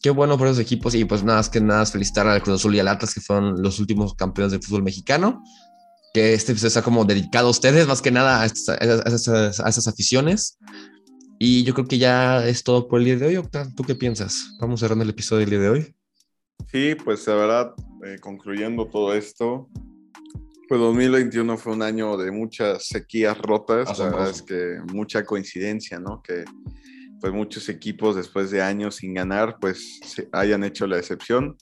Qué 0.00 0.10
bueno 0.10 0.38
por 0.38 0.46
esos 0.46 0.60
equipos 0.60 0.94
y 0.94 1.04
pues 1.04 1.24
nada 1.24 1.38
más 1.38 1.48
que 1.48 1.60
nada 1.60 1.84
felicitar 1.84 2.26
al 2.28 2.42
Cruz 2.42 2.60
Azul 2.60 2.74
y 2.74 2.78
al 2.78 2.88
Atlas 2.88 3.14
que 3.14 3.20
fueron 3.20 3.60
los 3.60 3.80
últimos 3.80 4.14
campeones 4.14 4.52
del 4.52 4.62
fútbol 4.62 4.84
mexicano. 4.84 5.42
Que 6.14 6.34
este 6.34 6.52
episodio 6.52 6.68
está 6.68 6.82
como 6.82 7.04
dedicado 7.04 7.48
a 7.48 7.50
ustedes 7.50 7.86
más 7.86 8.00
que 8.00 8.10
nada 8.10 8.42
a, 8.42 8.46
esas, 8.46 9.88
aficiones. 9.88 10.58
Y 11.38 11.64
yo 11.64 11.74
creo 11.74 11.86
que 11.86 11.98
ya 11.98 12.46
es 12.46 12.62
todo 12.62 12.88
por 12.88 13.00
el 13.00 13.06
día 13.06 13.16
de 13.16 13.26
hoy, 13.26 13.36
Octa. 13.36 13.68
¿Tú 13.74 13.82
qué 13.82 13.94
piensas? 13.94 14.56
Vamos 14.60 14.80
cerrando 14.80 15.04
el 15.04 15.10
episodio 15.10 15.40
del 15.40 15.50
día 15.50 15.60
de 15.60 15.68
hoy. 15.68 15.94
Sí, 16.70 16.94
pues 16.94 17.26
la 17.26 17.34
verdad, 17.34 17.74
eh, 18.04 18.18
concluyendo 18.20 18.86
todo 18.86 19.14
esto, 19.14 19.68
pues 20.68 20.80
2021 20.80 21.56
fue 21.56 21.72
un 21.72 21.82
año 21.82 22.16
de 22.16 22.30
muchas 22.30 22.86
sequías 22.86 23.38
rotas, 23.38 23.98
la 23.98 24.04
verdad 24.10 24.30
es 24.30 24.42
que 24.42 24.78
mucha 24.92 25.24
coincidencia, 25.24 25.98
¿no? 25.98 26.22
Que 26.22 26.44
pues 27.20 27.32
muchos 27.32 27.68
equipos 27.68 28.16
después 28.16 28.50
de 28.50 28.62
años 28.62 28.96
sin 28.96 29.14
ganar, 29.14 29.58
pues 29.60 30.00
hayan 30.32 30.64
hecho 30.64 30.86
la 30.86 30.98
excepción. 30.98 31.56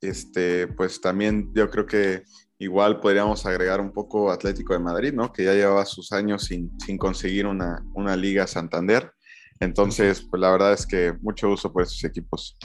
Este, 0.00 0.66
pues 0.68 1.00
también 1.00 1.52
yo 1.54 1.68
creo 1.68 1.86
que 1.86 2.22
igual 2.58 3.00
podríamos 3.00 3.44
agregar 3.46 3.80
un 3.80 3.92
poco 3.92 4.30
Atlético 4.30 4.72
de 4.72 4.80
Madrid, 4.80 5.12
¿no? 5.12 5.32
Que 5.32 5.44
ya 5.44 5.54
llevaba 5.54 5.84
sus 5.84 6.12
años 6.12 6.44
sin, 6.44 6.70
sin 6.84 6.98
conseguir 6.98 7.46
una, 7.46 7.84
una 7.94 8.16
Liga 8.16 8.46
Santander. 8.46 9.12
Entonces, 9.60 10.26
pues 10.30 10.40
la 10.40 10.50
verdad 10.50 10.72
es 10.72 10.86
que 10.86 11.12
mucho 11.20 11.50
uso 11.50 11.72
por 11.72 11.82
esos 11.82 12.02
equipos. 12.04 12.56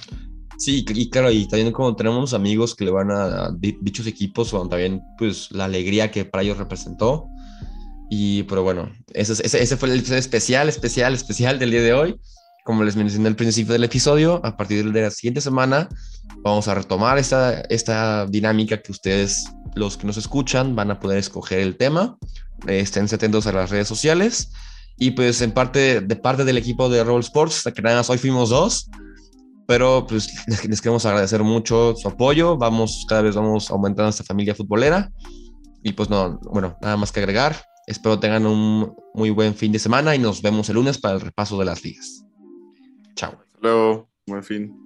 Sí, 0.58 0.86
y 0.88 1.10
claro, 1.10 1.30
y 1.32 1.48
también 1.48 1.74
como 1.74 1.96
tenemos 1.96 2.34
amigos 2.34 2.76
que 2.76 2.86
le 2.86 2.92
van 2.92 3.12
a 3.12 3.52
dichos 3.60 4.08
equipos, 4.08 4.54
o 4.54 4.68
también 4.68 5.02
pues 5.18 5.52
la 5.52 5.66
alegría 5.66 6.12
que 6.12 6.24
para 6.24 6.44
ellos 6.44 6.58
representó. 6.58 7.28
Y 8.10 8.44
pero 8.44 8.64
bueno, 8.64 8.92
ese, 9.14 9.34
ese, 9.46 9.78
fue 9.78 9.90
el 9.90 10.00
especial, 10.00 10.70
especial, 10.70 11.14
especial 11.14 11.60
del 11.60 11.72
día 11.72 11.82
de 11.82 11.94
hoy. 11.94 12.16
Como 12.64 12.84
les 12.84 12.96
mencioné 12.96 13.28
al 13.28 13.36
principio 13.36 13.74
del 13.74 13.84
episodio, 13.84 14.42
a 14.44 14.58
partir 14.58 14.92
de 14.92 15.02
la 15.02 15.12
siguiente 15.12 15.42
semana 15.42 15.88
vamos 16.44 16.68
a 16.68 16.76
retomar 16.76 17.18
esta, 17.18 17.62
esta 17.70 18.26
dinámica 18.28 18.82
que 18.82 18.92
ustedes, 18.92 19.46
los 19.76 19.98
que 19.98 20.08
nos 20.08 20.18
escuchan, 20.18 20.76
van 20.76 20.92
a 20.92 21.00
poder 21.00 21.20
escoger 21.20 21.60
el 21.60 21.78
tema. 21.78 22.18
Estén 22.68 23.06
atentos 23.06 23.48
a 23.48 23.52
las 23.52 23.70
redes 23.70 23.88
sociales. 23.88 24.52
Y 24.98 25.12
pues 25.12 25.42
en 25.42 25.52
parte, 25.52 26.02
de 26.02 26.16
parte 26.16 26.46
del 26.46 26.58
equipo 26.58 26.90
de 26.90 27.04
Roll 27.04 27.22
Sports, 27.22 27.64
que 27.76 27.82
nada 27.82 27.98
más 27.98 28.10
hoy 28.10 28.18
fuimos 28.18 28.50
dos, 28.50 28.90
pero 29.68 30.06
pues 30.08 30.30
les, 30.48 30.82
queremos 30.82 31.06
agradecer 31.06 31.44
mucho 31.44 31.96
su 31.96 32.08
apoyo. 32.08 32.58
Vamos, 32.58 33.06
cada 33.08 33.24
vez 33.24 33.36
vamos 33.36 33.70
aumentando 33.72 34.10
esta 34.10 34.24
familia 34.24 34.56
futbolera. 34.56 35.12
Y 35.84 35.94
pues 35.94 36.10
no, 36.10 36.40
bueno, 36.52 36.78
nada 36.82 36.98
más 36.98 37.12
que 37.12 37.20
agregar. 37.20 37.56
Espero 37.88 38.20
tengan 38.20 38.46
un 38.46 38.96
muy 39.14 39.30
buen 39.30 39.54
fin 39.54 39.72
de 39.72 39.80
semana 39.80 40.16
y 40.16 40.20
nos 40.20 40.42
vemos 40.42 40.70
el 40.70 40.76
lunes 40.76 40.98
para 40.98 41.16
el 41.16 41.22
repaso 41.22 41.58
de 41.60 41.66
las 41.66 41.84
ligas. 41.84 42.26
Chao. 43.16 43.32
Hasta 43.32 43.60
luego. 43.62 44.10
Buen 44.28 44.44
fin. 44.44 44.85